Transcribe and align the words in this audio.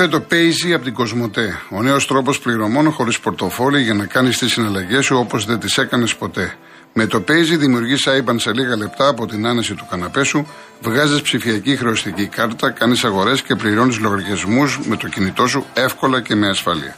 Ήρθε 0.00 0.18
το 0.18 0.26
Paisy 0.30 0.72
από 0.74 0.84
την 0.84 0.94
Κοσμοτέ. 0.94 1.60
Ο 1.70 1.82
νέος 1.82 2.06
τρόπος 2.06 2.40
πληρωμών 2.40 2.90
χωρίς 2.92 3.20
πορτοφόλι 3.20 3.82
για 3.82 3.94
να 3.94 4.06
κάνεις 4.06 4.38
τις 4.38 4.52
συναλλαγές 4.52 5.04
σου 5.04 5.16
όπως 5.16 5.44
δεν 5.44 5.58
τις 5.58 5.78
έκανες 5.78 6.16
ποτέ. 6.16 6.54
Με 6.92 7.06
το 7.06 7.24
Paisy 7.28 7.58
δημιουργείς 7.58 8.08
IBAN 8.08 8.34
σε 8.36 8.52
λίγα 8.52 8.76
λεπτά 8.76 9.08
από 9.08 9.26
την 9.26 9.46
άνεση 9.46 9.74
του 9.74 9.86
καναπέ 9.90 10.24
σου, 10.24 10.46
βγάζεις 10.80 11.22
ψηφιακή 11.22 11.76
χρεωστική 11.76 12.26
κάρτα, 12.26 12.70
κάνεις 12.70 13.04
αγορές 13.04 13.42
και 13.42 13.54
πληρώνεις 13.54 13.98
λογαριασμούς 13.98 14.78
με 14.84 14.96
το 14.96 15.08
κινητό 15.08 15.46
σου 15.46 15.64
εύκολα 15.74 16.20
και 16.20 16.34
με 16.34 16.48
ασφάλεια. 16.48 16.96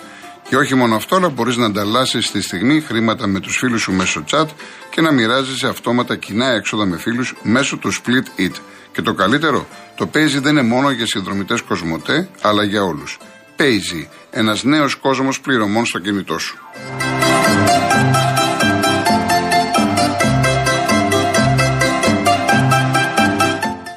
Και 0.49 0.57
όχι 0.57 0.75
μόνο 0.75 0.95
αυτό, 0.95 1.17
αλλά 1.17 1.29
μπορείς 1.29 1.57
να 1.57 1.67
ανταλλάσσεις 1.67 2.31
τη 2.31 2.43
στιγμή 2.43 2.81
χρήματα 2.81 3.27
με 3.27 3.41
τους 3.41 3.57
φίλους 3.57 3.83
σου 3.83 3.93
μέσω 3.93 4.25
chat 4.31 4.47
και 4.91 5.01
να 5.01 5.13
μοιράζεσαι 5.13 5.69
αυτόματα 5.69 6.17
κοινά 6.17 6.47
έξοδα 6.47 6.87
με 6.87 6.99
φίλους 6.99 7.35
μέσω 7.43 7.77
του 7.77 7.93
Split 7.93 8.41
It. 8.41 8.55
Και 8.93 9.03
το 9.03 9.15
καλύτερο, 9.15 9.67
το 9.97 10.11
Paisy 10.15 10.39
δεν 10.41 10.57
είναι 10.57 10.63
μόνο 10.63 10.91
για 10.91 11.07
συνδρομητές 11.07 11.63
Κοσμοτέ, 11.63 12.29
αλλά 12.41 12.63
για 12.63 12.83
όλους. 12.83 13.19
Paisy, 13.57 14.07
ένας 14.31 14.65
νέος 14.65 14.95
κόσμος 14.95 15.41
πληρωμών 15.41 15.87
στο 15.87 15.99
κινητό 15.99 16.39
σου. 16.39 16.59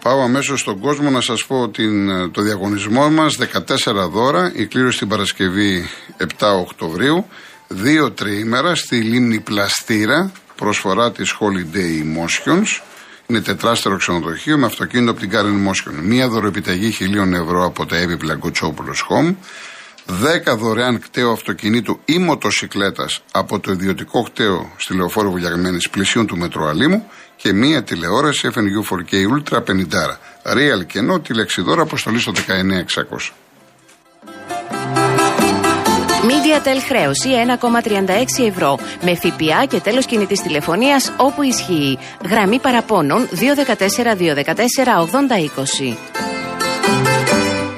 Πάω 0.03 0.22
αμέσως 0.22 0.59
στον 0.59 0.80
κόσμο 0.80 1.09
να 1.09 1.22
σας 1.22 1.45
πω 1.45 1.70
την, 1.70 2.31
το 2.31 2.41
διαγωνισμό 2.41 3.09
μας. 3.09 3.38
14 3.38 4.09
δώρα, 4.12 4.52
η 4.55 4.66
κλήρωση 4.66 4.98
την 4.98 5.08
Παρασκευή 5.08 5.89
7 6.17 6.25
Οκτωβρίου. 6.59 7.25
Δύο 7.67 8.12
τριήμερα 8.12 8.75
στη 8.75 8.95
λίμνη 8.95 9.39
Πλαστήρα, 9.39 10.31
προσφορά 10.55 11.12
της 11.12 11.36
Holiday 11.39 12.03
Emotions. 12.03 12.81
Είναι 13.28 13.42
τετράστερο 13.42 13.98
ξενοδοχείο 13.98 14.58
με 14.58 14.66
αυτοκίνητο 14.66 15.12
από 15.12 15.20
την 15.20 15.30
Karen 15.34 15.70
Motion. 15.70 15.94
Μία 16.02 16.30
δωροεπιταγή 16.30 16.92
χιλίων 16.92 17.34
ευρώ 17.34 17.66
από 17.66 17.86
τα 17.86 17.98
έπιπλα 17.98 18.36
Γκοτσόπουλο 18.36 18.94
Home. 19.09 19.36
10 20.54 20.58
δωρεάν 20.58 21.00
κταίο 21.00 21.32
αυτοκινήτου 21.32 22.00
ή 22.06 22.17
μοτοσυκλέτας 22.17 23.23
από 23.32 23.59
το 23.59 23.72
ιδιωτικό 23.72 24.23
κταίο 24.23 24.73
στη 24.78 24.95
λεωφόρο 24.95 25.30
Βουλιαγμένης 25.30 25.90
πλησίων 25.90 26.26
του 26.28 26.38
Μετροαλίμου 26.38 27.08
και 27.36 27.54
μία 27.54 27.84
τηλεόραση 27.84 28.50
FNU 28.54 28.95
4K 28.95 29.14
Ultra 29.14 29.58
50. 29.58 29.82
Real 30.44 30.86
κενό 30.88 31.20
τηλεξιδόρα 31.20 31.82
αποστολή 31.82 32.20
στο 32.20 32.32
19600. 32.32 33.45
MediaTel 36.56 36.80
χρέωση 36.88 37.30
1,36 38.39 38.48
ευρώ 38.48 38.80
με 39.02 39.16
ΦΠΑ 39.16 39.66
και 39.66 39.80
τέλος 39.80 40.06
κινητής 40.06 40.42
τηλεφωνίας 40.42 41.14
όπου 41.17 41.42
ισχύει. 41.42 41.98
Γραμμή 42.30 42.59
παραπώνων 42.59 43.28
214-214-8020. 43.28 45.95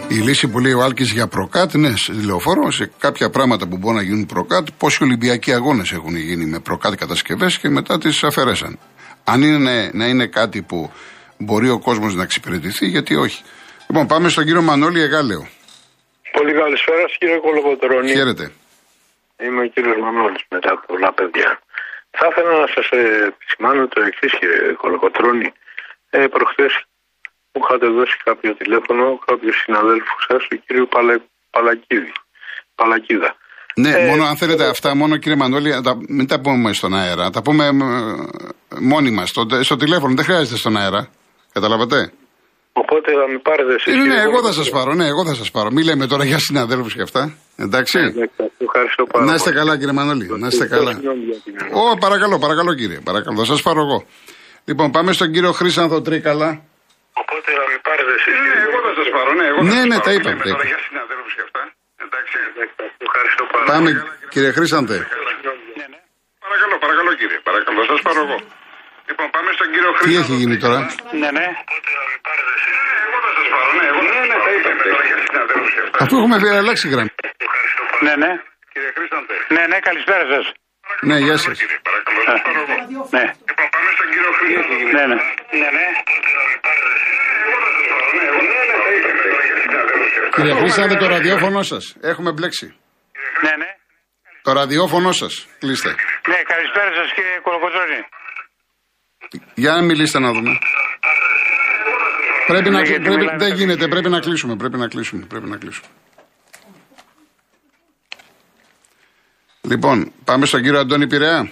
Η 0.07 0.15
λύση 0.15 0.47
που 0.47 0.59
λέει 0.59 0.73
ο 0.73 0.83
Άλκης 0.83 1.11
για 1.11 1.27
προκάτ, 1.27 1.73
ναι, 1.73 1.93
λεωφόρο, 2.25 2.71
σε 2.71 2.91
κάποια 2.99 3.29
πράγματα 3.29 3.67
που 3.67 3.77
μπορούν 3.77 3.97
να 3.97 4.03
γίνουν 4.03 4.25
προκάτ, 4.25 4.67
πόσοι 4.77 5.03
Ολυμπιακοί 5.03 5.53
αγώνες 5.53 5.91
έχουν 5.91 6.15
γίνει 6.15 6.45
με 6.45 6.59
προκάτ 6.59 6.95
κατασκευές 6.95 7.57
και 7.57 7.69
μετά 7.69 7.97
τις 7.97 8.23
αφαιρέσαν. 8.23 8.79
Αν 9.23 9.41
είναι 9.41 9.89
να 9.93 10.07
είναι 10.07 10.27
κάτι 10.27 10.61
που 10.61 10.91
μπορεί 11.37 11.69
ο 11.69 11.79
κόσμος 11.79 12.15
να 12.15 12.23
εξυπηρετηθεί, 12.23 12.87
γιατί 12.87 13.15
όχι. 13.15 13.41
Λοιπόν, 13.87 14.07
πάμε 14.07 14.29
στον 14.29 14.43
κύριο 14.43 14.61
Μανώλη 14.61 15.01
Εγάλεο. 15.01 15.47
Πολύ 16.31 16.53
καλησπέρα 16.53 17.03
κύριε 17.19 17.37
Κολοκοτρώνη. 17.37 18.11
Χαίρετε. 18.11 18.51
Είμαι 19.43 19.61
ο 19.61 19.67
κύριος 19.67 19.97
Μανώλης 20.03 20.43
μετά 20.49 20.71
από 20.71 20.83
πολλά 20.87 21.13
παιδιά. 21.13 21.59
Θα 22.09 22.27
ήθελα 22.29 22.59
να 22.59 22.67
σας 22.67 22.89
επισημάνω 23.29 23.87
το 23.87 24.01
εξής 24.01 24.31
κύριε 24.39 24.71
Κολοκοτρώνη. 24.71 25.51
Ε, 26.09 26.27
Προχθές 26.27 26.85
μου 27.51 27.61
είχατε 27.63 27.87
δώσει 27.87 28.17
κάποιο 28.23 28.55
τηλέφωνο 28.55 29.19
κάποιου 29.25 29.53
συναδέλφου 29.53 30.15
σας, 30.27 30.47
του 30.47 30.63
κύριου 30.65 30.87
Παλα... 30.87 31.21
Παλακίδη. 31.49 32.11
Παλακίδα. 32.75 33.35
Ναι, 33.75 33.89
ε, 33.89 34.05
μόνο 34.09 34.23
αν 34.23 34.37
θέλετε 34.37 34.69
αυτά, 34.69 34.95
μόνο 34.95 35.17
κύριε 35.17 35.37
Μανώλη, 35.37 35.71
μην 36.09 36.27
τα 36.27 36.41
πούμε 36.41 36.73
στον 36.73 36.95
αέρα. 36.95 37.29
Τα 37.29 37.41
πούμε 37.41 37.69
μόνοι 38.79 39.11
μας 39.11 39.29
στο, 39.29 39.47
στο 39.61 39.75
τηλέφωνο. 39.75 40.13
Δεν 40.15 40.25
χρειάζεται 40.25 40.57
στον 40.57 40.77
αέρα. 40.77 41.09
Καταλαβατε. 41.53 42.11
Οπότε 42.81 43.09
θα 43.19 43.25
με 43.31 43.37
πάρετε 43.47 43.73
εσείς. 43.77 43.93
Ναι, 43.95 44.05
ναι, 44.13 44.19
εγώ 44.27 44.39
θα 44.47 44.51
σας 44.59 44.69
πάρω. 44.75 44.91
Ναι, 44.99 45.05
εγώ 45.13 45.21
θα 45.29 45.35
σας 45.39 45.49
πάρω. 45.55 45.69
Μην 45.75 45.83
λέμε 45.89 46.05
τώρα 46.11 46.23
για 46.31 46.39
συναδέλφους 46.47 46.93
και 46.97 47.01
αυτά. 47.01 47.21
Εντάξει. 47.65 47.97
Ναι, 47.99 48.25
ευχαριστώ 48.67 49.03
πάρα 49.11 49.25
να 49.25 49.33
είστε 49.37 49.51
καλά, 49.59 49.73
κύριε 49.79 49.95
Μανώλη. 49.99 50.25
Να 50.43 50.47
είστε 50.51 50.65
καλά. 50.75 50.93
Ω, 51.81 51.97
παρακαλώ, 52.05 52.35
παρακαλώ, 52.45 52.71
κύριε. 52.79 52.99
Παρακαλώ, 53.09 53.37
θα 53.43 53.45
σας 53.45 53.61
πάρω 53.67 53.81
εγώ. 53.85 53.99
Λοιπόν, 54.69 54.87
πάμε 54.95 55.11
στον 55.17 55.31
κύριο 55.33 55.51
Χρήσανθο 55.59 55.97
Τρίκαλα. 56.01 56.49
Οπότε 57.21 57.49
θα 57.57 57.63
με 57.71 57.77
πάρετε 57.87 58.11
εσείς. 58.19 58.35
Ναι, 58.45 58.55
εγώ 58.67 58.77
θα 58.85 58.91
σας 58.99 59.07
πάρω. 59.15 59.29
Ναι, 59.39 59.45
εγώ 59.51 59.59
ναι, 59.71 59.79
ναι, 59.91 59.97
τα 60.05 60.11
είπαμε. 60.15 60.43
Τώρα 60.55 60.67
για 60.71 60.79
συναδέλφους 60.87 61.33
και 61.37 61.43
αυτά. 61.47 61.61
Εντάξει. 62.05 62.35
Ευχαριστώ 63.07 63.43
πάρα 63.51 63.65
πολύ. 63.65 63.71
Πάμε, 63.71 63.89
κύριε 64.33 64.51
Χρήσανθε. 64.57 64.97
Παρακαλώ, 66.43 66.75
παρακαλώ, 66.83 67.11
κύριε. 67.19 67.39
Παρακαλώ, 67.49 67.79
σας 67.91 68.01
πάρω 68.07 68.21
εγώ. 68.25 68.37
Λοιπόν, 69.09 69.27
πάμε 69.35 69.49
στον 69.57 69.67
κύριο 69.73 69.91
Χρήστο. 69.97 70.09
Τι 70.09 70.15
έχει 70.23 70.35
γίνει 70.41 70.57
τώρα; 70.65 70.79
Ναι, 71.21 71.29
ναι. 71.37 71.47
Εγώ 73.05 73.17
θα 73.25 73.29
σα 73.37 73.43
πάρω. 73.53 73.63
Ναι, 73.77 73.85
εγώ 73.91 74.01
ναι, 74.13 74.21
ναι, 74.31 74.37
τα 74.45 74.51
είπατε. 74.55 74.87
Αφού 76.01 76.13
έχουμε 76.17 76.35
αλλάξει 76.61 76.85
γραμμή. 76.93 77.13
Ναι, 78.05 78.13
ναι. 78.23 78.31
Κύριε 78.71 78.91
Χρήσταντε. 78.95 79.35
Ναι, 79.55 79.63
ναι, 79.71 79.77
καλησπέρα 79.87 80.25
σας. 80.33 80.45
Ναι, 81.09 81.17
γεια 81.25 81.37
σας. 81.45 81.57
Παρακαλώ, 81.87 82.19
σας 82.29 82.39
πάρω 82.45 82.59
εγώ. 82.65 82.75
Ναι. 83.15 83.25
Λοιπόν, 83.49 83.67
πάμε 83.75 83.89
στον 83.97 84.07
κύριο 84.13 84.31
Χρήστο. 84.39 84.73
Ναι, 84.95 85.03
ναι. 85.11 85.17
Ναι, 85.61 85.69
ναι. 85.77 85.85
Κύριε 90.35 90.53
Χρήσταντε, 90.59 90.95
το 90.95 91.07
ραδιόφωνο 91.15 91.61
σας. 91.71 91.83
Έχουμε 92.11 92.31
μπλέξει. 92.31 92.67
Ναι, 93.45 93.53
ναι. 93.61 93.69
Το 94.45 94.51
ραδιόφωνο 94.59 95.11
σας. 95.11 95.33
Κλείστε. 95.59 95.91
Ναι, 96.31 96.39
καλησπέρα 96.53 96.91
σας 96.99 97.07
κύριε 97.15 97.35
Κολοκοτρώνη. 97.45 97.99
Για 99.55 99.71
να 99.71 99.81
μιλήσετε 99.81 100.19
να 100.19 100.31
δούμε. 100.31 100.59
Πρέπει 102.47 102.69
να, 102.69 102.81
πρέπει, 102.81 103.29
δεν 103.37 103.53
γίνεται, 103.53 103.87
πρέπει 103.87 104.09
να 104.09 104.19
κλείσουμε, 104.19 104.55
πρέπει 104.55 104.77
να 104.77 104.87
κλείσουμε, 104.87 105.25
πρέπει 105.25 105.49
να 105.49 105.57
κλείσουμε. 105.57 105.87
Λοιπόν, 109.61 110.13
πάμε 110.25 110.45
στον 110.45 110.61
κύριο 110.61 110.79
Αντώνη 110.79 111.07
Πειραιά. 111.07 111.51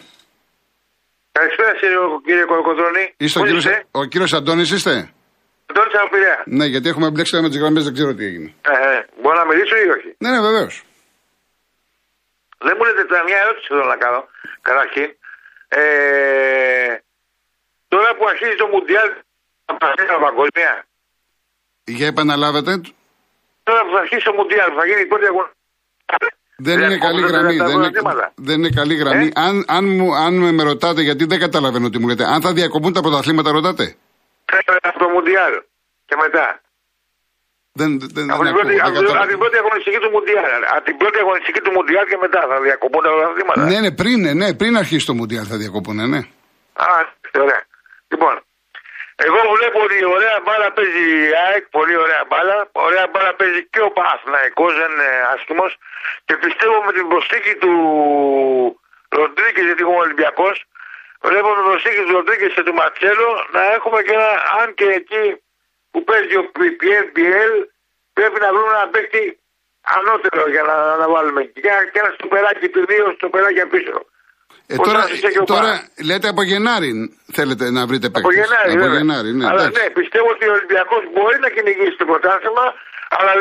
Καλησπέρα 1.32 1.74
κύριε, 1.80 1.98
κύριε 2.26 2.44
Κολοκοτρώνη. 2.44 3.14
Είστε 3.18 3.40
ο 3.40 3.44
κύριος, 3.44 3.66
ο 3.92 4.06
κύριος 4.06 4.34
Αντώνης 4.34 4.72
είστε; 4.72 5.10
Αντώνης 5.66 5.94
από 5.96 6.10
Πειραιά. 6.10 6.44
Ναι, 6.46 6.66
γιατί 6.66 6.90
έχουμε 6.90 7.10
μπλέξει 7.10 7.42
με 7.42 7.50
τις 7.50 7.58
γραμμές, 7.58 7.84
δεν 7.84 7.94
ξέρω 7.94 8.14
τι 8.14 8.26
έγινε. 8.26 8.54
Ε, 8.62 8.72
ε, 8.72 9.06
μπορώ 9.22 9.38
να 9.38 9.46
μιλήσω 9.46 9.76
ή 9.76 9.90
όχι; 9.90 10.16
Ναι, 10.18 10.30
ναι, 10.30 10.42
βεβαίως. 10.42 10.84
Δεν 12.58 12.74
μου 12.78 12.84
λέτε 12.86 13.04
τώρα 13.04 13.24
μια 13.24 13.38
ερώτηση 13.44 13.68
θέλω 13.68 13.86
να 13.86 13.96
κάνω, 13.96 14.28
καταρχήν. 14.62 15.10
Ε, 15.68 15.80
Τώρα 16.86 17.05
που 18.18 18.26
αρχίζει 18.32 18.56
το 18.64 18.68
Μουντιάλ 18.74 19.10
θα 19.66 19.74
παγκόσμια 19.84 20.20
παγκόσμια. 20.28 20.74
Για 21.98 22.08
επαναλάβετε. 22.08 22.72
Τώρα 23.68 23.82
που 23.86 23.92
θα 23.96 24.00
αρχίσει 24.00 24.24
το 24.30 24.34
Μουντιάλ 24.38 24.70
θα 24.78 24.86
γίνει 24.86 25.02
η 25.02 25.10
πρώτη 25.12 25.26
αγωνία. 25.32 25.54
Δεν 26.58 26.82
είναι 26.82 26.98
καλή 26.98 27.22
γραμμή. 27.22 27.58
Δεν 27.58 27.76
είναι, 27.78 27.92
δεν 28.36 28.58
είναι 28.60 28.70
καλή 28.70 28.96
γραμμή. 28.96 29.26
Ε; 29.26 29.42
Αν, 29.48 29.66
αν, 29.68 29.86
μου, 29.96 30.16
αν 30.16 30.34
με 30.56 30.64
ρωτάτε, 30.64 31.02
γιατί 31.02 31.26
δεν 31.26 31.40
καταλαβαίνω 31.40 31.90
τι 31.90 32.00
μου 32.00 32.08
λέτε, 32.08 32.26
αν 32.26 32.42
θα 32.42 32.54
διακοπούν 32.54 32.94
τα 32.94 33.02
πρωταθλήματα, 33.02 33.52
ρωτάτε. 33.52 33.96
Από 34.82 35.00
το 35.00 35.10
Μουντιάλ 35.10 35.54
και 36.06 36.16
μετά. 36.24 36.60
Δεν, 37.80 38.00
δεν, 38.00 38.32
από, 38.32 38.44
δεν 38.44 38.54
την 38.54 38.62
πρώτη, 38.62 38.80
από, 38.80 39.00
από 39.22 39.28
την 39.28 39.38
πρώτη 39.38 39.58
αγωνιστική 39.58 39.98
του 40.04 40.10
Μουντιάλ. 40.16 40.62
Από 40.76 40.86
την 40.86 40.98
πρώτη 40.98 41.18
αγωνιστική 41.20 41.60
του 41.62 41.72
Μουντιάλ 41.72 42.06
και 42.12 42.18
μετά 42.22 42.42
θα 42.50 42.62
διακοπούν 42.62 43.02
τα 43.04 43.10
πρωταθλήματα. 43.10 43.64
Ναι, 43.70 43.80
ναι, 43.80 43.92
πριν, 43.92 44.38
ναι, 44.38 44.54
πριν 44.54 44.78
αρχίσει 44.78 45.06
το 45.06 45.14
Μουντιάλ 45.14 45.46
θα 45.50 45.58
διακοπούν, 45.58 46.10
ναι. 46.10 46.22
Α, 46.74 46.88
ωραία. 47.46 47.62
Λοιπόν, 48.08 48.36
εγώ 49.16 49.40
βλέπω 49.56 49.80
ότι 49.84 50.06
ωραία 50.06 50.40
μπάλα 50.44 50.72
παίζει 50.72 51.04
η 51.28 51.32
ΑΕΚ, 51.46 51.64
πολύ 51.78 51.96
ωραία 51.96 52.24
μπάλα. 52.28 52.70
Ωραία 52.72 53.08
μπάλα 53.08 53.34
παίζει 53.34 53.62
και 53.74 53.82
ο 53.82 53.92
Παναθηναϊκός, 53.92 54.74
δεν 54.80 54.92
είναι 54.92 55.10
άσχημος. 55.34 55.78
Και 56.26 56.36
πιστεύω 56.38 56.84
με 56.84 56.92
την 56.92 57.08
προσθήκη 57.08 57.56
του 57.56 57.74
Ροντρίγκες, 59.10 59.66
γιατί 59.66 59.82
είμαι 59.82 59.96
Ολυμπιακός, 59.96 60.66
βλέπω 61.22 61.48
με 61.50 61.56
την 61.56 61.64
προσθήκη 61.64 62.02
του 62.06 62.12
Ροντρίγκες 62.12 62.54
και 62.54 62.64
του 62.64 62.74
Ματσέλο 62.74 63.48
να 63.52 63.62
έχουμε 63.74 64.02
και 64.02 64.14
ένα, 64.14 64.30
αν 64.62 64.74
και 64.74 64.88
εκεί 65.00 65.26
που 65.92 66.04
παίζει 66.04 66.36
ο 66.38 66.52
PNPL, 66.56 67.54
πρέπει 68.14 68.40
να 68.40 68.50
βρούμε 68.54 68.74
ένα 68.78 68.88
παίκτη 68.88 69.40
ανώτερο 69.82 70.50
για 70.50 70.64
να, 70.64 70.96
να 70.96 71.08
βάλουμε. 71.10 71.44
Και 71.44 72.00
ένα 72.00 72.12
στο 72.18 72.28
περάκι 72.28 72.70
του 72.70 72.86
δύο, 72.86 73.14
στο 73.18 73.30
περάκι 73.30 73.66
πίσω. 73.66 74.06
Ε, 74.68 74.76
τώρα, 74.88 75.04
τώρα 75.54 75.72
λέτε 76.10 76.28
από 76.34 76.42
Γενάρη 76.52 76.92
θέλετε 77.38 77.66
να 77.78 77.82
βρείτε 77.90 78.08
παίκτες. 78.14 78.24
Από 78.26 78.32
Γενάρη, 78.40 78.72
από 78.86 78.88
Γενάρη 78.98 79.30
ναι. 79.38 79.46
Αλλά 79.50 79.64
ναι, 79.78 79.86
πιστεύω 80.00 80.28
ότι 80.36 80.44
ο 80.52 80.54
Ολυμπιακός 80.58 81.02
μπορεί 81.14 81.38
να 81.46 81.50
κυνηγήσει 81.56 81.96
το 82.02 82.06
πρωτάθλημα, 82.12 82.66
αλλά 83.18 83.32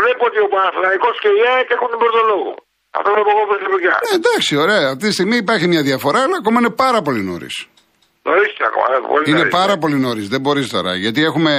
βλέπω 0.00 0.22
ότι 0.30 0.38
ο 0.46 0.48
Παναθηναϊκός 0.54 1.14
και 1.22 1.30
η 1.38 1.42
ΑΕΚ 1.54 1.68
έχουν 1.76 1.88
τον 1.92 2.00
πρώτο 2.02 2.20
λόγο. 2.32 2.50
Αυτό 2.98 3.08
είναι 3.10 3.20
εγώ 3.24 3.42
που 3.48 3.54
ε, 3.54 4.14
Εντάξει, 4.18 4.52
ωραία. 4.64 4.82
Αυτή 4.94 5.04
τη 5.08 5.12
στιγμή 5.18 5.36
υπάρχει 5.36 5.66
μια 5.72 5.82
διαφορά, 5.82 6.20
αλλά 6.24 6.36
ακόμα 6.42 6.58
είναι 6.60 6.70
πάρα 6.84 7.00
πολύ 7.06 7.22
νωρίς. 7.30 7.56
Νωρίς 8.22 8.52
ακόμα. 8.68 8.86
ε, 8.96 8.98
Πολύ 9.12 9.24
Είναι 9.28 9.38
νωρίς. 9.38 9.52
πάρα 9.52 9.74
πολύ 9.82 9.98
νωρίς. 10.06 10.28
Δεν 10.28 10.40
μπορείς 10.40 10.68
τώρα. 10.68 10.94
Γιατί 10.94 11.20
έχουμε, 11.24 11.52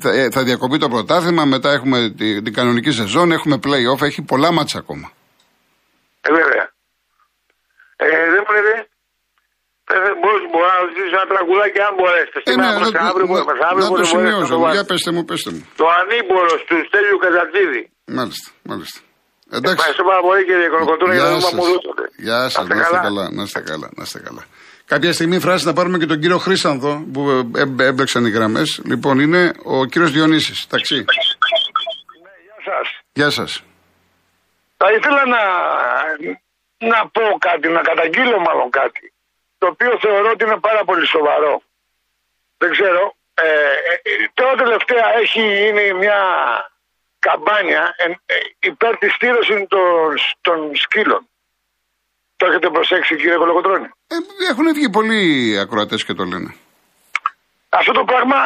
θα, 0.00 0.10
ε, 0.10 0.28
θα 0.30 0.42
διακοπεί 0.42 0.78
το 0.78 0.88
πρωτάθλημα, 0.88 1.44
μετά 1.44 1.70
έχουμε 1.72 2.14
τη- 2.18 2.42
την 2.42 2.52
κανονική 2.54 2.90
σεζόν, 2.90 3.32
έχουμε 3.32 3.56
play-off, 3.66 4.02
έχει 4.02 4.22
πολλά 4.22 4.52
μάτσα 4.52 4.78
ακόμα. 4.78 5.12
Ε, 6.20 6.32
βέβαια. 6.32 6.64
Ε, 8.56 8.60
δεν 8.66 8.72
μου 8.74 8.74
λέτε. 8.74 8.74
Ε, 9.92 9.96
δεν 10.06 10.14
μπορώ, 10.20 10.36
μπορώ 10.52 10.66
να 10.74 10.78
ρωτήσω 10.84 11.16
ένα 11.20 11.26
τραγουδάκι 11.32 11.78
αν 11.88 11.92
μπορέσετε. 11.98 12.38
Ε, 12.44 12.50
Σήμερα 12.50 12.68
ναι, 12.72 12.78
προς 12.80 12.90
να, 12.96 13.00
αύριο, 13.10 13.26
να- 13.38 13.44
προς 13.50 13.60
αύριο, 13.70 13.84
να 13.84 13.90
μπορείς 13.92 14.08
το 14.10 14.16
να 14.16 14.20
μπορέσετε 14.22 14.22
να 14.22 14.30
σημειώσω. 14.30 14.52
το 14.54 14.58
Για 14.60 14.66
βάλετε. 14.66 14.88
πέστε 14.90 15.10
μου, 15.14 15.22
πέστε 15.30 15.50
μου. 15.54 15.62
Το 15.80 15.86
ανήμπορο 16.00 16.52
του 16.68 16.76
Στέλιου 16.88 17.18
Καζατζίδη. 17.24 17.82
Μάλιστα, 18.18 18.48
μάλιστα. 18.70 18.98
Εντάξει. 19.56 19.76
Ευχαριστώ 19.78 20.04
πάρα 20.10 20.22
πολύ 20.26 20.40
κύριε 20.48 20.68
Κονοκοτούνα 20.74 21.12
για 21.16 21.22
το 21.24 21.28
Γεια 21.28 21.34
νόημα 21.36 21.48
σας. 21.50 21.58
μου 21.58 21.64
δώσατε. 21.70 22.02
Γεια 22.26 22.38
σας, 22.54 22.64
να 22.70 22.74
είστε 22.82 22.98
καλά, 23.06 23.24
να 23.36 23.42
είστε 23.46 23.60
καλά, 23.70 23.88
να 23.98 24.02
είστε 24.06 24.18
καλά. 24.28 24.42
Κάποια 24.92 25.12
στιγμή 25.16 25.36
φράση 25.46 25.62
να 25.70 25.72
πάρουμε 25.78 25.96
και 26.00 26.08
τον 26.12 26.18
κύριο 26.22 26.38
Χρήσανδο 26.46 26.90
που 27.12 27.20
ε, 27.30 27.60
ε, 27.62 27.86
έμπλεξαν 27.90 28.22
οι 28.26 28.30
γραμμές. 28.36 28.68
Λοιπόν, 28.90 29.14
είναι 29.24 29.42
ο 29.64 29.84
κύριος 29.90 30.10
Διονύσης. 30.16 30.66
Ταξί. 30.72 30.94
Γεια 30.94 31.04
σας. 32.68 32.86
Γεια 33.12 33.30
σας. 33.30 33.50
Θα 34.76 34.86
ήθελα 34.96 35.22
να, 35.34 35.40
να 36.80 37.08
πω 37.14 37.24
κάτι, 37.38 37.68
να 37.68 37.80
καταγγείλω 37.80 38.38
μάλλον 38.38 38.70
κάτι, 38.70 39.12
το 39.58 39.66
οποίο 39.66 39.98
θεωρώ 40.00 40.30
ότι 40.30 40.44
είναι 40.44 40.60
πάρα 40.68 40.84
πολύ 40.84 41.06
σοβαρό. 41.06 41.62
Δεν 42.58 42.70
ξέρω. 42.70 43.14
Ε, 43.34 43.44
ε, 43.90 43.94
ε, 44.02 44.30
τώρα 44.34 44.54
τελευταία 44.54 45.06
έχει 45.22 45.40
γίνει 45.40 45.92
μια 45.92 46.20
καμπάνια 47.18 47.94
ε, 47.96 48.04
ε, 48.04 48.36
υπέρ 48.58 48.98
της 48.98 49.14
στήρωσης 49.14 49.66
των, 49.68 50.14
των 50.40 50.76
σκύλων. 50.76 51.28
Το 52.36 52.46
έχετε 52.46 52.70
προσέξει 52.70 53.16
κύριε 53.16 53.36
Κολοκοτρώνη; 53.36 53.88
Ε, 54.06 54.16
έχουν 54.50 54.66
βγει 54.74 54.90
πολλοί 54.90 55.58
ακροατές 55.58 56.04
και 56.04 56.14
το 56.14 56.24
λένε. 56.24 56.54
Αυτό 57.68 57.92
το 57.92 58.04
πράγμα 58.04 58.36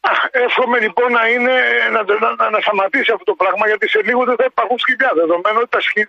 α, 0.00 0.12
εύχομαι 0.30 0.78
λοιπόν 0.80 1.12
να 1.12 1.28
είναι 1.28 1.54
να, 1.92 2.00
να, 2.02 2.34
να, 2.34 2.50
να 2.50 2.60
σταματήσει 2.60 3.12
αυτό 3.12 3.24
το 3.24 3.34
πράγμα 3.34 3.66
γιατί 3.66 3.88
σε 3.88 4.00
λίγο 4.02 4.24
δεν 4.24 4.36
θα 4.36 4.44
υπάρχουν 4.44 4.78
σκυλιά. 4.78 5.10
Δεδομένου 5.14 5.58
ότι 5.60 5.68
τα, 5.68 5.80
σκυ, 5.80 6.08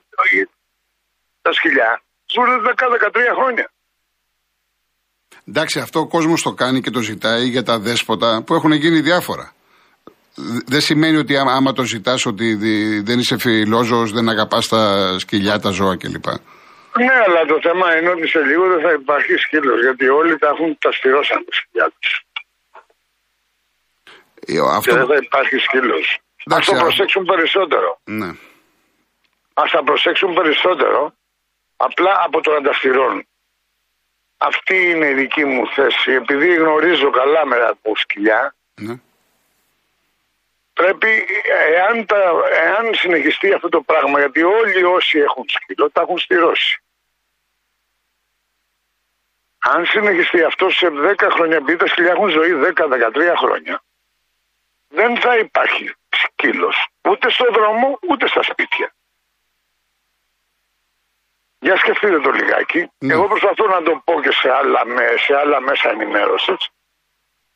τα 1.47 1.53
σκυλιά 1.53 1.91
ζουν 2.33 2.45
10-13 2.65 3.35
χρόνια. 3.39 3.71
Εντάξει, 5.49 5.79
αυτό 5.79 5.99
ο 5.99 6.07
κόσμος 6.07 6.41
το 6.41 6.51
κάνει 6.53 6.81
και 6.81 6.89
το 6.89 7.01
ζητάει 7.01 7.45
για 7.47 7.63
τα 7.63 7.79
δέσποτα 7.79 8.43
που 8.45 8.53
έχουν 8.53 8.71
γίνει 8.71 8.99
διάφορα. 8.99 9.51
Δε- 10.35 10.59
Δεν 10.65 10.81
σημαίνει 10.81 11.17
ότι 11.17 11.37
άμα, 11.37 11.53
άμα 11.53 11.73
το 11.73 11.83
ζητάς 11.83 12.25
ότι 12.25 12.53
δι- 12.53 13.05
δεν 13.05 13.19
είσαι 13.19 13.37
φιλόζωος, 13.37 14.11
δεν 14.11 14.29
αγαπάς 14.29 14.67
τα 14.67 14.81
σκυλιά, 15.19 15.59
τα 15.59 15.69
ζώα 15.69 15.97
κλπ. 15.97 16.25
Ναι, 16.97 17.13
αλλά 17.27 17.41
το 17.45 17.57
θέμα 17.61 17.97
είναι 17.97 18.09
ότι 18.09 18.27
σε 18.27 18.39
λίγο 18.39 18.63
δεν 18.67 18.81
θα 18.85 18.91
υπάρχει 19.01 19.33
σκύλος 19.45 19.79
γιατί 19.81 20.07
όλοι 20.09 20.37
τα 20.37 20.47
έχουν 20.47 20.77
τα 20.79 20.91
στηρώσαν 20.91 21.45
τα 21.45 21.53
σκυλιά 21.59 21.87
τους. 21.99 22.13
Ε, 24.45 24.51
Και 24.53 24.59
Αυτό. 24.79 24.93
δεν 24.95 25.05
θα 25.07 25.17
υπάρχει 25.25 25.57
σκύλος. 25.57 26.05
Α 26.15 26.43
Εντάξει, 26.49 26.69
το 26.71 26.77
α- 26.77 26.79
προσέξουν 26.79 27.23
περισσότερο. 27.31 27.99
Ναι. 28.03 28.29
Α 29.61 29.63
τα 29.71 29.83
προσέξουν 29.83 30.33
περισσότερο 30.39 31.13
απλά 31.77 32.21
από 32.23 32.41
το 32.41 32.51
να 32.51 32.61
τα 32.61 32.73
στηρώνουν. 32.73 33.27
Αυτή 34.37 34.89
είναι 34.89 35.07
η 35.07 35.13
δική 35.13 35.45
μου 35.45 35.67
θέση. 35.67 36.11
Επειδή 36.11 36.55
γνωρίζω 36.55 37.09
καλά 37.09 37.45
με 37.45 37.55
από 37.55 37.95
σκυλιά, 37.95 38.55
ναι. 38.75 38.95
πρέπει, 40.73 41.25
εάν, 41.73 42.05
τα, 42.05 42.33
εάν 42.51 42.93
συνεχιστεί 42.93 43.53
αυτό 43.53 43.69
το 43.69 43.81
πράγμα, 43.81 44.19
γιατί 44.19 44.43
όλοι 44.43 44.83
όσοι 44.83 45.19
έχουν 45.19 45.45
σκύλο 45.47 45.89
τα 45.89 46.01
έχουν 46.01 46.17
στηρώσει. 46.17 46.81
Αν 49.59 49.85
συνεχιστεί 49.85 50.43
αυτό 50.43 50.69
σε 50.69 50.87
10 50.87 51.27
χρόνια, 51.31 51.55
επειδή 51.57 51.77
τα 51.77 51.87
σκυλιά 51.87 52.11
έχουν 52.11 52.29
ζωή 52.29 52.51
10-13 52.75 53.33
χρόνια, 53.37 53.83
δεν 54.87 55.19
θα 55.19 55.37
υπάρχει 55.37 55.93
σκύλος 56.09 56.87
ούτε 57.09 57.31
στο 57.31 57.45
δρόμο 57.51 57.99
ούτε 58.09 58.27
στα 58.27 58.43
σπίτια. 58.43 58.93
Για 61.67 61.75
σκεφτείτε 61.83 62.17
το 62.25 62.31
λιγάκι. 62.39 62.81
Ναι. 63.05 63.13
Εγώ 63.15 63.25
προσπαθώ 63.33 63.63
να 63.75 63.79
το 63.87 63.91
πω 64.05 64.13
και 64.25 64.33
σε 64.41 64.49
άλλα, 64.59 64.81
με- 64.95 65.17
σε 65.25 65.33
άλλα 65.41 65.57
μέσα 65.69 65.87
ενημέρωσης. 65.95 66.61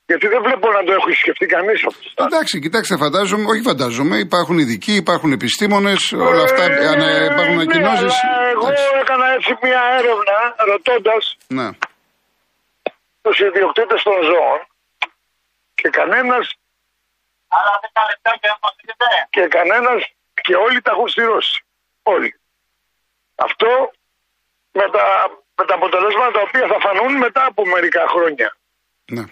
Γιατί 0.10 0.28
δεν 0.34 0.42
βλέπω 0.48 0.68
να 0.78 0.81
το 0.88 0.92
έχει 0.98 1.12
σκεφτεί 1.24 1.46
κανείς 1.56 1.80
αυτό. 1.90 2.24
Εντάξει, 2.28 2.56
κοιτάξτε, 2.66 2.96
φαντάζομαι, 3.04 3.46
όχι 3.52 3.62
φαντάζομαι, 3.69 4.16
υπάρχουν 4.28 4.56
ειδικοί, 4.63 4.96
υπάρχουν 5.04 5.31
επιστήμονες, 5.40 6.02
όλα 6.30 6.44
αυτά, 6.50 6.63
Ε, 6.63 6.88
αν 6.92 7.00
ε, 7.02 7.25
υπάρχουν 7.31 7.56
ναι, 7.56 7.62
ανακοινώσεις. 7.62 8.13
αλλά 8.24 8.50
Εγώ 8.54 8.68
έκανα 9.02 9.28
έτσι 9.38 9.52
μια 9.66 9.81
έρευνα 10.00 10.38
ρωτώντας 10.72 11.24
Ναι. 11.58 11.68
τους 13.22 13.38
ιδιοκτήτες 13.40 14.02
των 14.04 14.18
ζώων 14.30 14.60
και 15.80 15.90
κανένα. 15.90 16.38
Και 19.30 19.48
κανένα 19.58 19.92
και 20.46 20.56
όλοι 20.56 20.81
τα 20.81 20.92
έχουν 20.92 21.08
στηρώσει. 21.08 21.63
Όλοι. 22.04 22.31
Αυτό 23.36 23.68
με 24.79 24.85
τα, 24.95 25.03
με 25.57 25.63
τα 25.69 25.73
αποτελέσματα 25.79 26.31
τα 26.38 26.41
οποία 26.47 26.65
θα 26.71 26.77
φανούν 26.85 27.13
μετά 27.25 27.41
από 27.51 27.62
μερικά 27.73 28.03
χρόνια. 28.13 28.50
ναι. 29.15 29.25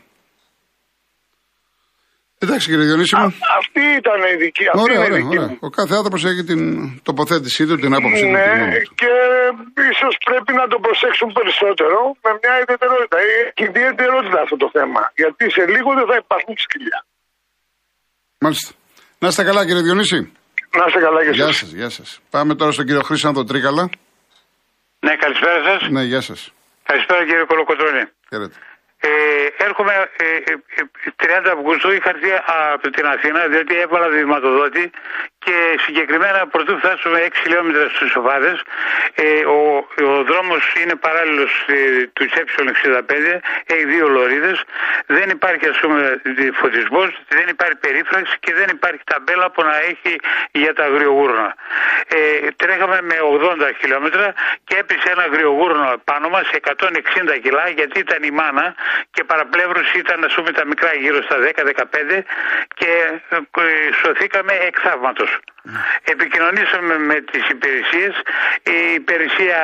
Εντάξει 2.41 2.65
κύριε 2.69 2.85
Διονύση 2.89 3.15
μου. 3.19 3.29
Αυτή 3.59 3.83
ήταν 4.01 4.19
η 4.33 4.35
δική, 4.43 4.63
αυτή 4.67 4.81
Ωραία, 4.85 4.95
είναι 4.97 5.05
η 5.05 5.11
ωραία, 5.11 5.21
δική 5.23 5.37
ωραία. 5.37 5.49
μου. 5.49 5.57
Ο 5.67 5.69
κάθε 5.79 5.93
άνθρωπος 5.99 6.21
έχει 6.31 6.43
την 6.51 6.61
τοποθέτησή 7.07 7.63
του, 7.67 7.75
την 7.83 7.91
άποψή 7.97 8.23
του. 8.25 8.31
Ναι, 8.35 8.43
την 8.43 8.53
γνώμη 8.59 8.79
του. 8.87 8.93
και 9.01 9.11
ίσως 9.91 10.13
πρέπει 10.29 10.51
να 10.61 10.65
το 10.71 10.77
προσέξουν 10.85 11.29
περισσότερο 11.39 11.97
με 12.23 12.31
μια 12.41 12.53
ιδιαιτερότητα. 12.63 13.17
Έχει 13.27 13.63
ιδιαιτερότητα 13.71 14.37
αυτό 14.45 14.55
το 14.63 14.67
θέμα. 14.75 15.01
Γιατί 15.21 15.43
σε 15.55 15.63
λίγο 15.73 15.89
δεν 15.99 16.05
θα 16.11 16.17
υπάρχουν 16.23 16.53
σκυλιά. 16.65 16.99
Μάλιστα. 18.43 18.69
Να 19.21 19.27
είστε 19.27 19.43
καλά 19.49 19.61
κύριε 19.67 19.81
Διονύση. 19.87 20.19
Να 20.77 20.83
είστε 20.87 20.99
καλά 21.07 21.19
και 21.25 21.29
Γεια 21.39 21.45
εσείς. 21.51 21.57
σας, 21.59 21.69
γεια 21.79 21.89
σας. 21.89 22.09
Πάμε 22.29 22.51
τώρα 22.59 22.71
στον 22.71 22.85
κύριο 22.85 23.01
Χρήσανδο 23.01 23.43
Τρίκαλα. 23.43 23.89
Ναι, 24.99 25.15
καλησπέρα 25.15 25.63
σας. 25.63 25.89
Ναι, 25.89 26.03
γεια 26.03 26.21
σας. 26.21 26.53
Καλησπέρα 26.83 27.25
κύριε 27.25 27.43
Κολοκοτρώνη. 27.43 28.03
Χαίρετε. 28.29 28.55
Ε, 29.01 29.63
έρχομαι 29.63 30.09
ε, 30.17 30.25
ε, 30.25 30.53
ε, 30.75 31.41
30 31.41 31.51
Αυγούστου, 31.53 31.91
είχα 31.91 32.09
έρθει 32.09 32.31
από 32.73 32.89
την 32.89 33.05
Αθήνα 33.05 33.47
διότι 33.47 33.79
έβαλα 33.79 34.07
βηματοδότη 34.07 34.91
και 35.39 35.79
συγκεκριμένα 35.85 36.47
πρωτού 36.47 36.77
φτάσουμε 36.77 37.27
6 37.27 37.31
χιλιόμετρα 37.43 37.89
στους 37.89 38.11
Σοφάδες. 38.11 38.61
Ε, 39.15 39.45
ο, 39.45 39.59
ο 40.11 40.23
δρόμος 40.23 40.73
είναι 40.81 40.95
παράλληλος 40.95 41.51
ε, 41.67 42.07
του 42.13 42.25
ε65 42.29 43.11
έχει 43.65 43.85
δύο 43.85 44.07
λωρίδες. 44.07 44.63
Δεν 45.05 45.29
υπάρχει 45.29 45.67
ας 45.67 45.79
πούμε 45.79 46.21
φωτισμός 46.53 47.09
δεν 47.27 47.45
υπάρχει 47.47 47.75
περίφραξη 47.75 48.37
και 48.39 48.53
δεν 48.53 48.67
υπάρχει 48.69 49.01
ταμπέλα 49.05 49.51
που 49.51 49.61
να 49.63 49.75
έχει 49.79 50.15
για 50.51 50.73
τα 50.73 50.83
αγριογούρνα. 50.83 51.55
Ε, 52.07 52.47
τρέχαμε 52.55 53.01
με 53.01 53.15
80 53.21 53.69
χιλιόμετρα 53.79 54.33
και 54.63 54.75
έπεσε 54.77 55.09
ένα 55.11 55.23
αγριογούρνο 55.23 56.01
πάνω 56.03 56.29
μας 56.29 56.49
160 56.53 57.39
κιλά 57.41 57.69
γιατί 57.69 57.99
ήταν 57.99 58.23
η 58.23 58.31
μάνα 58.31 58.75
και 59.11 59.23
παραπλεύρους 59.23 59.93
ήταν 59.93 60.23
ας 60.23 60.33
πούμε 60.33 60.51
τα 60.51 60.65
μικρά 60.65 60.93
γύρω 60.93 61.21
στα 61.21 61.37
10-15 61.37 62.23
και 62.75 62.91
ε, 63.29 63.93
σωθήκαμε 64.03 64.53
εκ 64.53 64.75
θαύματος. 64.81 65.39
Επικοινωνήσαμε 66.03 66.97
με 66.97 67.13
τις 67.31 67.49
υπηρεσίες. 67.49 68.15
Η 68.63 68.93
υπηρεσία 68.93 69.59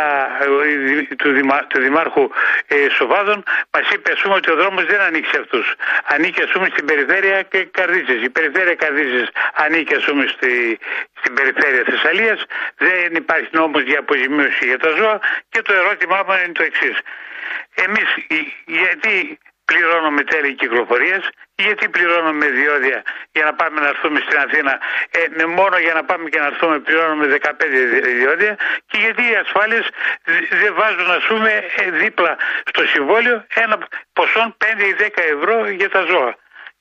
ε, 1.09 1.15
του, 1.15 1.31
Δημά, 1.31 1.67
του 1.67 1.79
Δημάρχου 1.81 2.29
ε, 2.67 2.89
Σοβάδων 2.89 3.43
μας 3.71 3.89
είπε 3.93 4.11
ας 4.11 4.21
πούμε 4.21 4.35
ότι 4.35 4.51
ο 4.51 4.55
δρόμος 4.55 4.85
δεν 4.85 4.99
ανήκει 5.01 5.27
σε 5.31 5.39
αυτούς. 5.39 5.73
Ανήκει 6.05 6.41
ας 6.41 6.51
πούμε 6.51 6.67
στην 6.71 6.85
περιφέρεια 6.85 7.41
και 7.41 7.67
Καρδίτσες. 7.71 8.21
Η 8.23 8.29
περιφέρεια 8.29 8.75
Καρδίτσες 8.75 9.29
ανήκει 9.53 9.95
ας 9.95 10.03
πούμε 10.03 10.25
στη, 10.27 10.79
στην 11.19 11.33
περιφέρεια 11.33 11.83
Θεσσαλίας. 11.85 12.45
Δεν 12.77 13.15
υπάρχει 13.15 13.47
νόμος 13.51 13.81
για 13.81 13.99
αποζημίωση 13.99 14.65
για 14.65 14.79
τα 14.79 14.89
ζώα 14.89 15.19
και 15.49 15.61
το 15.61 15.73
ερώτημά 15.73 16.23
μου 16.27 16.33
είναι 16.33 16.53
το 16.53 16.63
εξής. 16.63 16.97
Εμείς 17.75 18.09
ε, 18.27 18.35
γιατί 18.65 19.37
πληρώνουμε 19.65 20.23
τέλη 20.23 20.53
κυκλοφορίας, 20.53 21.29
γιατί 21.55 21.89
πληρώνουμε 21.89 22.45
διόδια 22.47 23.03
για 23.31 23.43
να 23.43 23.53
πάμε 23.53 23.81
να 23.81 23.87
έρθουμε 23.87 24.19
στην 24.19 24.37
Αθήνα, 24.39 24.79
ε, 25.11 25.19
με 25.29 25.45
μόνο 25.45 25.77
για 25.77 25.93
να 25.93 26.03
πάμε 26.03 26.29
και 26.29 26.39
να 26.39 26.45
έρθουμε 26.45 26.79
πληρώνουμε 26.79 27.25
15 27.27 27.51
διόδια 28.19 28.57
και 28.85 28.97
γιατί 28.97 29.21
οι 29.31 29.35
ασφάλειες 29.35 29.89
δεν 30.61 30.73
βάζουν 30.73 31.11
ας 31.11 31.25
πούμε 31.27 31.51
ε, 31.75 31.89
δίπλα 31.91 32.37
στο 32.65 32.85
συμβόλαιο 32.85 33.45
ένα 33.53 33.87
ποσό 34.13 34.55
5 34.77 34.81
ή 34.81 34.95
10 34.99 35.07
ευρώ 35.37 35.67
για 35.69 35.89
τα 35.89 36.01
ζώα. 36.01 36.35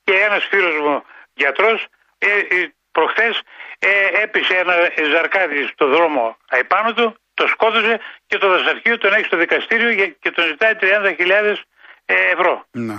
Και 0.05 0.13
ένας 0.13 0.47
φίλος 0.51 0.77
μου 0.81 1.05
γιατρός 1.35 1.87
ε, 2.19 2.29
ε, 2.29 2.73
προχθές 2.93 3.43
ε, 3.79 4.23
έπεισε 4.23 4.55
ένα 4.55 4.75
ζαρκάδι 5.13 5.67
στο 5.67 5.87
δρόμο 5.87 6.37
επάνω 6.51 6.93
του, 6.93 7.17
το 7.35 7.47
σκότωσε 7.47 8.01
και 8.27 8.39
το 8.39 8.49
δασαρχείο 8.49 8.99
τον 8.99 9.13
έχει 9.13 9.25
στο 9.25 9.37
δικαστήριο 9.37 9.91
και 10.23 10.31
τον 10.31 10.45
ζητάει 10.51 10.75
30.000 10.81 11.57
ευρώ. 12.05 12.67
Ναι. 12.71 12.97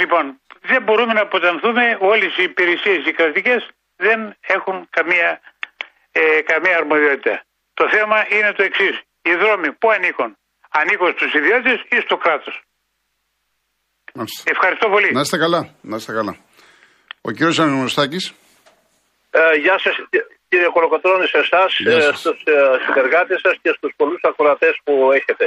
Λοιπόν, 0.00 0.40
δεν 0.70 0.82
μπορούμε 0.82 1.12
να 1.12 1.20
αποτανθούμε, 1.20 1.96
όλες 2.00 2.36
οι 2.36 2.42
υπηρεσίες 2.42 3.06
οι 3.06 3.12
κρατικές 3.12 3.68
δεν 3.96 4.36
έχουν 4.40 4.76
καμία, 4.90 5.40
ε, 6.12 6.40
καμία 6.50 6.76
αρμοδιότητα. 6.76 7.44
Το 7.74 7.84
θέμα 7.94 8.18
είναι 8.34 8.52
το 8.52 8.62
εξής. 8.62 9.00
Οι 9.22 9.34
δρόμοι 9.34 9.72
πού 9.72 9.90
ανήκουν. 9.90 10.36
Ανήκουν 10.70 11.10
στους 11.16 11.32
ιδιώτες 11.34 11.78
ή 11.88 12.00
στο 12.00 12.16
κράτος; 12.16 12.62
Μάλιστα. 14.14 14.42
Ευχαριστώ 14.54 14.88
πολύ. 14.88 15.12
Να 15.12 15.20
είστε 15.20 15.38
καλά. 15.38 15.70
Να 15.80 15.96
είστε 15.96 16.12
καλά. 16.12 16.36
Ο 17.20 17.30
κύριος 17.30 17.58
Αναγνωστάκη. 17.58 18.16
Ε, 19.30 19.54
γεια 19.56 19.78
σας, 19.78 19.94
κύριε 20.56 20.70
Κολοκοτρώνης, 20.76 21.28
σε 21.30 21.38
εσάς, 21.38 21.76
Γεια 21.78 22.00
σας. 22.00 22.18
στους 22.18 22.42
συνεργάτες 22.86 23.40
σας 23.40 23.54
και 23.62 23.70
στους 23.76 23.92
πολλούς 23.96 24.20
ακροατές 24.22 24.74
που 24.84 25.12
έχετε. 25.12 25.46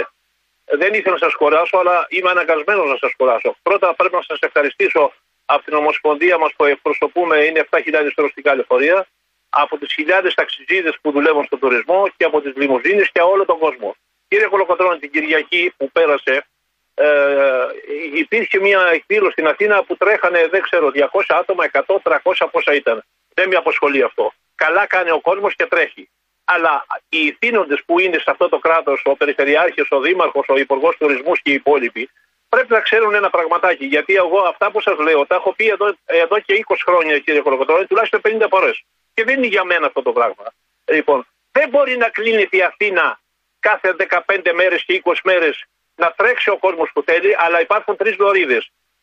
Ε, 0.65 0.77
Δεν 0.77 0.93
ήθελα 0.93 1.13
να 1.19 1.23
σας 1.25 1.33
κουράσω, 1.35 1.77
αλλά 1.77 2.05
είμαι 2.09 2.29
αναγκασμένος 2.29 2.87
να 2.89 2.97
σας 2.97 3.11
κουράσω. 3.17 3.55
Πρώτα 3.63 3.93
πρέπει 3.95 4.15
να 4.15 4.21
σας 4.21 4.39
ευχαριστήσω 4.41 5.13
από 5.45 5.63
την 5.63 5.73
Ομοσπονδία 5.73 6.37
μας 6.37 6.51
που 6.55 6.63
εκπροσωπούμε, 6.65 7.35
είναι 7.45 7.59
7.000 7.59 8.13
τουριστικά 8.15 8.55
λεωφορεία, 8.55 9.07
από 9.49 9.77
τις 9.77 9.93
χιλιάδες 9.93 10.33
ταξιτζίδες 10.33 10.95
που 11.01 11.11
δουλεύουν 11.11 11.43
στον 11.45 11.59
τουρισμό 11.59 12.07
και 12.17 12.25
από 12.25 12.41
τις 12.41 12.53
λιμουζίνες 12.55 13.09
και 13.11 13.21
όλο 13.21 13.45
τον 13.45 13.57
κόσμο. 13.59 13.95
Κύριε 14.27 14.47
Κολοκοτρώνη, 14.47 14.99
την 14.99 15.11
Κυριακή 15.11 15.73
που 15.77 15.91
πέρασε, 15.91 16.45
ε, 16.93 17.07
υπήρχε 18.13 18.59
μια 18.59 18.89
εκδήλωση 18.93 19.31
στην 19.31 19.47
Αθήνα 19.47 19.83
που 19.83 19.97
τρέχανε, 19.97 20.47
δεν 20.47 20.61
ξέρω, 20.61 20.91
200 20.91 21.35
άτομα, 21.41 21.63
100, 21.65 21.99
300 22.03 22.47
πόσα 22.51 22.73
ήταν. 22.73 23.03
Δεν 23.33 23.47
με 23.47 23.55
απασχολεί 23.55 24.03
αυτό. 24.03 24.33
Καλά 24.63 24.85
κάνει 24.85 25.11
ο 25.11 25.19
κόσμος 25.19 25.55
και 25.55 25.65
τρέχει. 25.65 26.09
Αλλά 26.45 26.85
οι 27.09 27.19
ηθήνοντες 27.25 27.79
που 27.85 27.99
είναι 27.99 28.17
σε 28.17 28.29
αυτό 28.33 28.49
το 28.49 28.59
κράτος, 28.59 29.01
ο 29.05 29.15
Περιφερειάρχης, 29.15 29.87
ο 29.89 29.99
Δήμαρχος, 29.99 30.45
ο 30.49 30.57
Υπουργός 30.57 30.95
Τουρισμού 30.97 31.33
και 31.33 31.49
οι 31.51 31.53
υπόλοιποι, 31.53 32.09
πρέπει 32.49 32.71
να 32.71 32.79
ξέρουν 32.79 33.13
ένα 33.13 33.29
πραγματάκι. 33.29 33.85
Γιατί 33.85 34.13
εγώ 34.15 34.39
αυτά 34.39 34.71
που 34.71 34.81
σας 34.81 34.97
λέω, 34.97 35.25
τα 35.25 35.35
έχω 35.35 35.53
πει 35.53 35.67
εδώ, 35.67 35.87
εδώ 36.05 36.39
και 36.39 36.53
20 36.67 36.75
χρόνια, 36.85 37.19
κύριε 37.19 37.41
Κολοκοτρώνη, 37.41 37.85
τουλάχιστον 37.85 38.21
50 38.23 38.47
φορές. 38.49 38.83
Και 39.13 39.23
δεν 39.23 39.37
είναι 39.37 39.47
για 39.47 39.63
μένα 39.63 39.85
αυτό 39.85 40.01
το 40.01 40.11
πράγμα. 40.11 40.45
Λοιπόν, 40.85 41.27
δεν 41.51 41.69
μπορεί 41.69 41.97
να 41.97 42.09
κλείνεται 42.09 42.57
η 42.57 42.61
Αθήνα 42.61 43.19
κάθε 43.59 43.95
15 43.97 44.53
μέρες 44.53 44.83
και 44.83 45.01
20 45.03 45.13
μέρες 45.23 45.65
να 45.95 46.13
τρέξει 46.17 46.49
ο 46.49 46.57
κόσμος 46.57 46.89
που 46.93 47.01
θέλει, 47.01 47.35
αλλά 47.37 47.61
υπάρχουν 47.61 47.95
τρεις 47.95 48.17
λωρίδε. 48.17 48.59